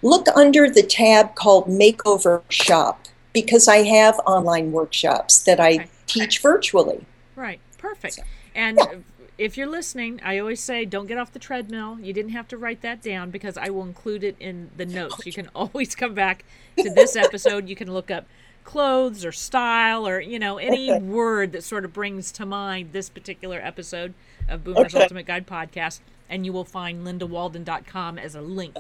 look 0.02 0.28
under 0.36 0.70
the 0.70 0.84
tab 0.84 1.34
called 1.36 1.68
Makeover 1.68 2.44
Shop 2.50 3.06
because 3.34 3.68
I 3.68 3.78
have 3.84 4.20
online 4.28 4.72
workshops 4.72 5.40
that 5.40 5.60
I 5.60 5.72
Okay. 5.76 5.88
teach 6.08 6.40
virtually. 6.42 7.06
Right. 7.36 7.60
Perfect. 7.78 8.20
And 8.54 8.78
Yeah. 8.78 8.96
If 9.42 9.58
you're 9.58 9.66
listening, 9.66 10.22
I 10.24 10.38
always 10.38 10.60
say 10.60 10.86
don't 10.86 11.08
get 11.08 11.18
off 11.18 11.34
the 11.34 11.40
treadmill. 11.40 11.98
You 12.00 12.14
didn't 12.14 12.34
have 12.34 12.48
to 12.50 12.58
write 12.58 12.82
that 12.82 13.02
down 13.02 13.32
because 13.32 13.58
I 13.58 13.72
will 13.72 13.82
include 13.82 14.24
it 14.24 14.36
in 14.40 14.70
the 14.78 14.86
notes. 14.86 15.26
You 15.26 15.34
can 15.34 15.50
always 15.56 15.96
come 15.96 16.14
back 16.14 16.46
to 16.78 16.92
this 16.92 17.16
episode. 17.16 17.68
You 17.68 17.76
can 17.76 17.92
look 17.92 18.12
up 18.12 18.28
clothes 18.64 19.26
or 19.26 19.32
style 19.32 20.08
or, 20.08 20.22
you 20.22 20.38
know, 20.38 20.60
any 20.60 20.96
word 21.00 21.54
that 21.54 21.64
sort 21.64 21.86
of 21.86 21.92
brings 21.92 22.32
to 22.34 22.46
mind 22.46 22.94
this 22.94 23.10
particular 23.10 23.60
episode 23.60 24.14
of 24.48 24.64
Boomer's 24.64 24.94
Okay. 24.94 25.02
Ultimate 25.02 25.26
Guide 25.26 25.48
podcast. 25.48 26.02
And 26.30 26.46
you 26.46 26.54
will 26.54 26.64
find 26.64 27.04
lindawaldon.com 27.04 28.20
as 28.20 28.36
a 28.36 28.42
link. 28.42 28.76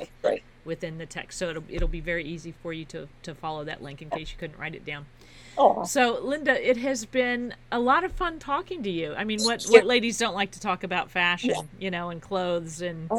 Within 0.63 1.00
the 1.00 1.08
text. 1.08 1.39
So 1.39 1.50
it'll 1.50 1.63
it'll 1.69 1.88
be 1.88 2.02
very 2.02 2.24
easy 2.24 2.54
for 2.62 2.71
you 2.71 2.86
to 2.86 3.08
to 3.24 3.34
follow 3.34 3.63
that 3.63 3.82
link 3.82 4.00
in 4.00 4.12
case 4.12 4.30
you 4.30 4.38
couldn't 4.38 4.60
write 4.60 4.76
it 4.76 4.86
down. 4.86 5.08
Oh, 5.58 5.84
So 5.84 6.20
Linda, 6.24 6.70
it 6.70 6.78
has 6.78 7.06
been 7.06 7.54
a 7.72 7.80
lot 7.80 8.04
of 8.04 8.12
fun 8.14 8.40
talking 8.40 8.82
to 8.84 8.90
you. 8.90 9.14
I 9.16 9.24
mean, 9.24 9.44
what 9.44 9.66
Yeah. 9.68 9.80
what 9.80 9.86
ladies 9.86 10.18
don't 10.18 10.34
like 10.36 10.52
to 10.52 10.60
talk 10.60 10.84
about 10.84 11.12
fashion, 11.12 11.70
you 11.80 11.92
know, 11.92 12.10
and 12.10 12.22
clothes 12.22 12.82
and 12.82 13.10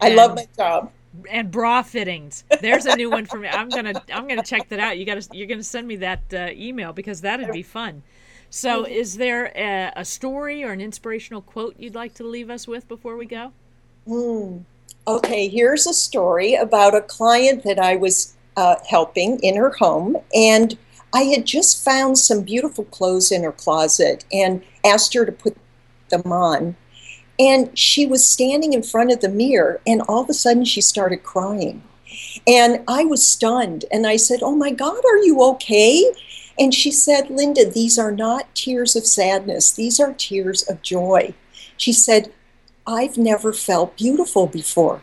I 0.00 0.10
love 0.10 0.34
my 0.36 0.46
job. 0.56 0.90
and 1.30 1.50
bra 1.50 1.82
fittings. 1.82 2.44
There's 2.60 2.86
a 2.86 2.96
new 2.96 3.10
one 3.10 3.26
for 3.26 3.38
me. 3.38 3.48
I'm 3.48 3.68
gonna 3.68 3.94
I'm 4.12 4.28
gonna 4.28 4.42
check 4.42 4.68
that 4.68 4.80
out. 4.80 4.98
You 4.98 5.04
got 5.06 5.20
to 5.22 5.36
you're 5.36 5.46
gonna 5.46 5.62
send 5.62 5.86
me 5.88 5.96
that 5.96 6.22
uh, 6.32 6.48
email 6.52 6.92
because 6.92 7.20
that'd 7.22 7.52
be 7.52 7.62
fun. 7.62 8.02
So, 8.54 8.84
is 8.84 9.16
there 9.16 9.46
a, 9.56 9.92
a 9.96 10.04
story 10.04 10.62
or 10.62 10.72
an 10.72 10.80
inspirational 10.82 11.40
quote 11.40 11.74
you'd 11.78 11.94
like 11.94 12.12
to 12.14 12.24
leave 12.24 12.50
us 12.50 12.68
with 12.68 12.86
before 12.86 13.16
we 13.16 13.24
go? 13.24 13.52
Hmm. 14.06 14.58
Okay, 15.06 15.48
here's 15.48 15.86
a 15.86 15.94
story 15.94 16.54
about 16.54 16.94
a 16.94 17.00
client 17.00 17.64
that 17.64 17.78
I 17.78 17.96
was 17.96 18.34
uh, 18.58 18.76
helping 18.86 19.38
in 19.40 19.56
her 19.56 19.70
home, 19.70 20.18
and 20.34 20.76
I 21.14 21.22
had 21.24 21.44
just 21.44 21.84
found 21.84 22.18
some 22.18 22.42
beautiful 22.42 22.84
clothes 22.84 23.30
in 23.30 23.42
her 23.42 23.52
closet 23.52 24.24
and 24.32 24.62
asked 24.84 25.14
her 25.14 25.26
to 25.26 25.32
put 25.32 25.56
them 26.08 26.32
on. 26.32 26.76
And 27.38 27.76
she 27.78 28.06
was 28.06 28.26
standing 28.26 28.72
in 28.72 28.82
front 28.82 29.12
of 29.12 29.20
the 29.20 29.28
mirror, 29.28 29.80
and 29.86 30.02
all 30.02 30.22
of 30.22 30.30
a 30.30 30.34
sudden 30.34 30.64
she 30.64 30.80
started 30.80 31.22
crying. 31.22 31.82
And 32.46 32.84
I 32.86 33.04
was 33.04 33.26
stunned. 33.26 33.84
And 33.90 34.06
I 34.06 34.16
said, 34.16 34.40
Oh 34.42 34.54
my 34.54 34.70
God, 34.70 35.02
are 35.04 35.18
you 35.18 35.42
okay? 35.42 36.12
And 36.58 36.74
she 36.74 36.90
said, 36.90 37.30
Linda, 37.30 37.68
these 37.68 37.98
are 37.98 38.12
not 38.12 38.54
tears 38.54 38.94
of 38.96 39.06
sadness, 39.06 39.72
these 39.72 39.98
are 39.98 40.12
tears 40.12 40.62
of 40.68 40.82
joy. 40.82 41.34
She 41.76 41.92
said, 41.92 42.32
I've 42.86 43.16
never 43.16 43.52
felt 43.52 43.96
beautiful 43.96 44.46
before. 44.46 45.02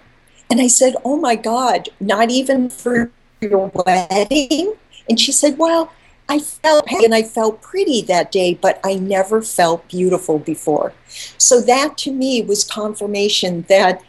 And 0.50 0.62
I 0.62 0.68
said, 0.68 0.96
Oh 1.04 1.18
my 1.18 1.36
God, 1.36 1.90
not 2.00 2.30
even 2.30 2.70
for 2.70 3.12
your 3.42 3.72
wedding? 3.74 4.76
And 5.10 5.20
she 5.20 5.32
said, 5.32 5.58
Well, 5.58 5.92
I 6.30 6.38
felt 6.38 6.88
happy 6.88 7.06
and 7.06 7.16
I 7.16 7.24
felt 7.24 7.62
pretty 7.62 8.04
that 8.04 8.32
day, 8.32 8.54
but 8.54 8.80
I 8.84 8.96
never 8.96 9.42
felt 9.42 9.88
beautiful 9.90 10.38
before. 10.38 10.94
So 11.40 11.60
that 11.62 11.98
to 12.00 12.12
me 12.12 12.44
was 12.44 12.64
confirmation 12.64 13.66
that 13.68 14.04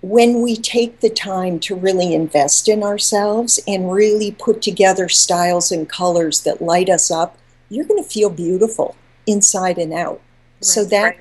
when 0.00 0.42
we 0.42 0.56
take 0.56 1.00
the 1.00 1.10
time 1.10 1.58
to 1.60 1.74
really 1.74 2.14
invest 2.14 2.68
in 2.68 2.84
ourselves 2.84 3.58
and 3.66 3.92
really 3.92 4.30
put 4.30 4.62
together 4.62 5.08
styles 5.08 5.72
and 5.72 5.88
colors 5.88 6.44
that 6.44 6.62
light 6.62 6.88
us 6.88 7.10
up, 7.10 7.36
you're 7.68 7.84
going 7.84 8.02
to 8.02 8.08
feel 8.08 8.30
beautiful 8.30 8.94
inside 9.26 9.76
and 9.76 9.92
out. 9.92 10.20
Right, 10.20 10.64
so 10.64 10.84
that 10.84 11.04
right. 11.04 11.20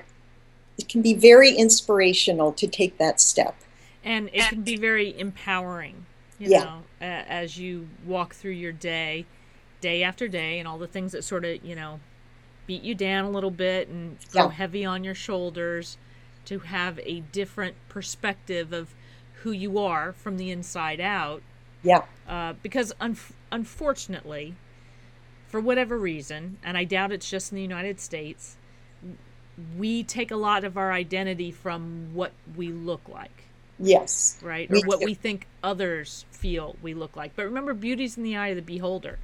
it 0.77 0.87
can 0.87 1.01
be 1.01 1.15
very 1.15 1.55
inspirational 1.55 2.53
to 2.53 2.67
take 2.67 2.99
that 2.99 3.19
step. 3.19 3.55
And 4.03 4.29
it 4.31 4.47
can 4.47 4.61
be 4.61 4.77
very 4.77 5.19
empowering, 5.19 6.05
you 6.37 6.51
yeah. 6.51 6.63
know, 6.63 6.83
as 7.01 7.57
you 7.57 7.89
walk 8.05 8.35
through 8.35 8.51
your 8.51 8.71
day 8.71 9.25
day 9.81 10.03
after 10.03 10.27
day 10.27 10.59
and 10.59 10.67
all 10.67 10.77
the 10.77 10.87
things 10.87 11.11
that 11.11 11.23
sort 11.23 11.45
of, 11.45 11.63
you 11.63 11.75
know, 11.75 11.99
beat 12.67 12.83
you 12.83 12.93
down 12.93 13.25
a 13.25 13.29
little 13.29 13.51
bit 13.51 13.87
and 13.87 14.17
go 14.31 14.43
yeah. 14.43 14.51
heavy 14.51 14.85
on 14.85 15.03
your 15.03 15.15
shoulders 15.15 15.97
to 16.45 16.59
have 16.59 16.99
a 17.03 17.21
different 17.31 17.75
perspective 17.89 18.73
of 18.73 18.93
who 19.41 19.51
you 19.51 19.79
are 19.79 20.13
from 20.13 20.37
the 20.37 20.51
inside 20.51 20.99
out. 20.99 21.41
Yeah. 21.83 22.03
Uh, 22.27 22.53
because 22.61 22.93
un- 22.99 23.17
unfortunately, 23.51 24.55
for 25.47 25.59
whatever 25.59 25.97
reason, 25.97 26.57
and 26.63 26.77
I 26.77 26.83
doubt 26.83 27.11
it's 27.11 27.29
just 27.29 27.51
in 27.51 27.55
the 27.55 27.61
United 27.61 27.99
States, 27.99 28.57
we 29.77 30.03
take 30.03 30.31
a 30.31 30.35
lot 30.35 30.63
of 30.63 30.77
our 30.77 30.91
identity 30.91 31.51
from 31.51 32.13
what 32.13 32.31
we 32.55 32.69
look 32.69 33.07
like. 33.07 33.45
Yes. 33.79 34.37
Right? 34.43 34.69
or 34.71 34.81
what 34.85 34.99
too. 34.99 35.05
we 35.05 35.13
think 35.13 35.47
others 35.63 36.25
feel 36.31 36.75
we 36.81 36.93
look 36.93 37.15
like. 37.15 37.35
But 37.35 37.45
remember, 37.45 37.73
beauty's 37.73 38.17
in 38.17 38.23
the 38.23 38.35
eye 38.35 38.49
of 38.49 38.57
the 38.57 38.61
beholder. 38.61 39.19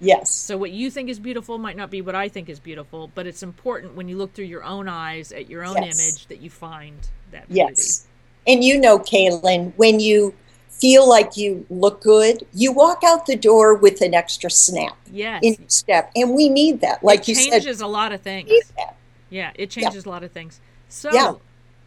Yes. 0.00 0.30
So 0.30 0.56
what 0.56 0.70
you 0.70 0.90
think 0.90 1.08
is 1.08 1.18
beautiful 1.18 1.58
might 1.58 1.76
not 1.76 1.90
be 1.90 2.02
what 2.02 2.14
I 2.14 2.28
think 2.28 2.48
is 2.48 2.60
beautiful, 2.60 3.10
but 3.14 3.26
it's 3.26 3.42
important 3.42 3.94
when 3.94 4.08
you 4.08 4.16
look 4.16 4.32
through 4.32 4.44
your 4.44 4.64
own 4.64 4.88
eyes 4.88 5.32
at 5.32 5.50
your 5.50 5.64
own 5.64 5.76
yes. 5.82 5.98
image 5.98 6.26
that 6.28 6.40
you 6.40 6.50
find 6.50 6.96
that 7.32 7.48
beauty. 7.48 7.72
Yes. 7.72 8.06
And 8.46 8.62
you 8.62 8.80
know, 8.80 8.98
Kaylin, 8.98 9.72
when 9.76 10.00
you 10.00 10.34
feel 10.68 11.08
like 11.08 11.36
you 11.36 11.66
look 11.70 12.00
good, 12.00 12.46
you 12.54 12.72
walk 12.72 13.02
out 13.04 13.26
the 13.26 13.36
door 13.36 13.74
with 13.74 14.00
an 14.00 14.14
extra 14.14 14.50
snap. 14.50 14.96
Yes. 15.12 15.40
In 15.42 15.68
step. 15.68 16.10
And 16.14 16.34
we 16.34 16.48
need 16.48 16.80
that. 16.80 17.02
Like 17.02 17.20
it 17.20 17.28
you 17.28 17.34
said. 17.34 17.50
changes 17.50 17.80
a 17.80 17.86
lot 17.86 18.12
of 18.12 18.22
things. 18.22 18.50
Yeah, 19.30 19.50
it 19.56 19.70
changes 19.70 20.06
yeah. 20.06 20.10
a 20.10 20.12
lot 20.12 20.22
of 20.22 20.32
things. 20.32 20.60
So 20.88 21.12
yeah. 21.12 21.34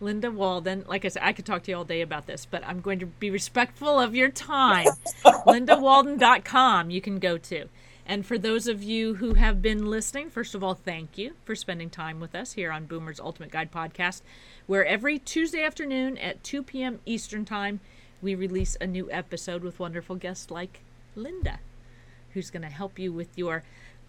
Linda 0.01 0.29
Waldon, 0.29 0.83
like 0.87 1.05
I 1.05 1.07
said, 1.07 1.23
I 1.23 1.31
could 1.31 1.45
talk 1.45 1.63
to 1.63 1.71
you 1.71 1.77
all 1.77 1.83
day 1.83 2.01
about 2.01 2.25
this, 2.25 2.45
but 2.45 2.65
I'm 2.65 2.81
going 2.81 2.99
to 2.99 3.05
be 3.05 3.29
respectful 3.29 3.99
of 3.99 4.15
your 4.15 4.29
time. 4.29 4.87
LindaWaldon.com 5.25 6.89
you 6.89 7.01
can 7.01 7.19
go 7.19 7.37
to. 7.37 7.69
And 8.05 8.25
for 8.25 8.37
those 8.37 8.67
of 8.67 8.83
you 8.83 9.15
who 9.15 9.35
have 9.35 9.61
been 9.61 9.89
listening, 9.89 10.29
first 10.29 10.55
of 10.55 10.63
all, 10.63 10.73
thank 10.73 11.17
you 11.17 11.33
for 11.45 11.55
spending 11.55 11.89
time 11.89 12.19
with 12.19 12.35
us 12.35 12.53
here 12.53 12.71
on 12.71 12.85
Boomer's 12.85 13.19
Ultimate 13.19 13.51
Guide 13.51 13.71
podcast, 13.71 14.21
where 14.67 14.85
every 14.85 15.19
Tuesday 15.19 15.63
afternoon 15.63 16.17
at 16.17 16.43
2 16.43 16.63
p.m. 16.63 16.99
Eastern 17.05 17.45
Time, 17.45 17.79
we 18.21 18.35
release 18.35 18.75
a 18.81 18.87
new 18.87 19.09
episode 19.11 19.63
with 19.63 19.79
wonderful 19.79 20.15
guests 20.15 20.51
like 20.51 20.81
Linda, 21.15 21.59
who's 22.33 22.49
going 22.49 22.63
to 22.63 22.69
help 22.69 22.97
you 22.99 23.11
with 23.13 23.37
your, 23.37 23.63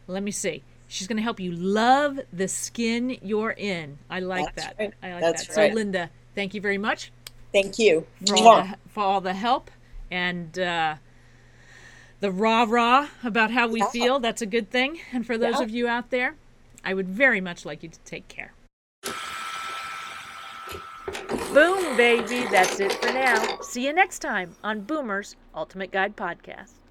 let 0.07 0.23
me 0.23 0.31
see, 0.31 0.63
she's 0.89 1.07
going 1.07 1.17
to 1.17 1.23
help 1.23 1.41
you 1.41 1.53
love 1.53 2.19
the 2.33 2.49
skin 2.49 3.19
you're 3.23 3.53
in. 3.53 3.99
I 4.11 4.21
like 4.21 4.55
That's 4.55 4.67
that. 4.69 4.77
Right. 4.79 4.95
I 5.03 5.13
like 5.13 5.21
That's 5.21 5.47
that. 5.49 5.57
Right. 5.57 5.71
So, 5.71 5.75
Linda, 5.75 6.11
thank 6.35 6.55
you 6.55 6.61
very 6.61 6.79
much. 6.79 7.13
Thank 7.53 7.79
you 7.79 8.07
for 8.27 8.37
all 8.37 8.63
the, 8.63 8.77
for 8.89 9.03
all 9.03 9.21
the 9.21 9.35
help. 9.35 9.71
And, 10.11 10.59
uh, 10.59 10.97
the 12.23 12.31
rah 12.31 12.65
rah 12.69 13.09
about 13.25 13.51
how 13.51 13.67
we 13.67 13.81
yeah. 13.81 13.89
feel. 13.89 14.21
That's 14.21 14.41
a 14.41 14.47
good 14.47 14.71
thing. 14.71 15.01
And 15.13 15.27
for 15.27 15.37
those 15.37 15.57
yeah. 15.59 15.63
of 15.63 15.71
you 15.71 15.89
out 15.89 16.11
there, 16.11 16.37
I 16.85 16.95
would 16.95 17.09
very 17.09 17.41
much 17.41 17.67
like 17.67 17.83
you 17.83 17.89
to 17.89 17.99
take 18.01 18.29
care. 18.29 18.53
Boom, 21.53 21.97
baby. 21.97 22.47
That's 22.51 22.79
it 22.79 22.93
for 22.93 23.13
now. 23.13 23.59
See 23.61 23.85
you 23.85 23.93
next 23.93 24.21
time 24.21 24.55
on 24.63 24.83
Boomer's 24.83 25.35
Ultimate 25.55 25.91
Guide 25.91 26.17
Podcast. 26.17 26.82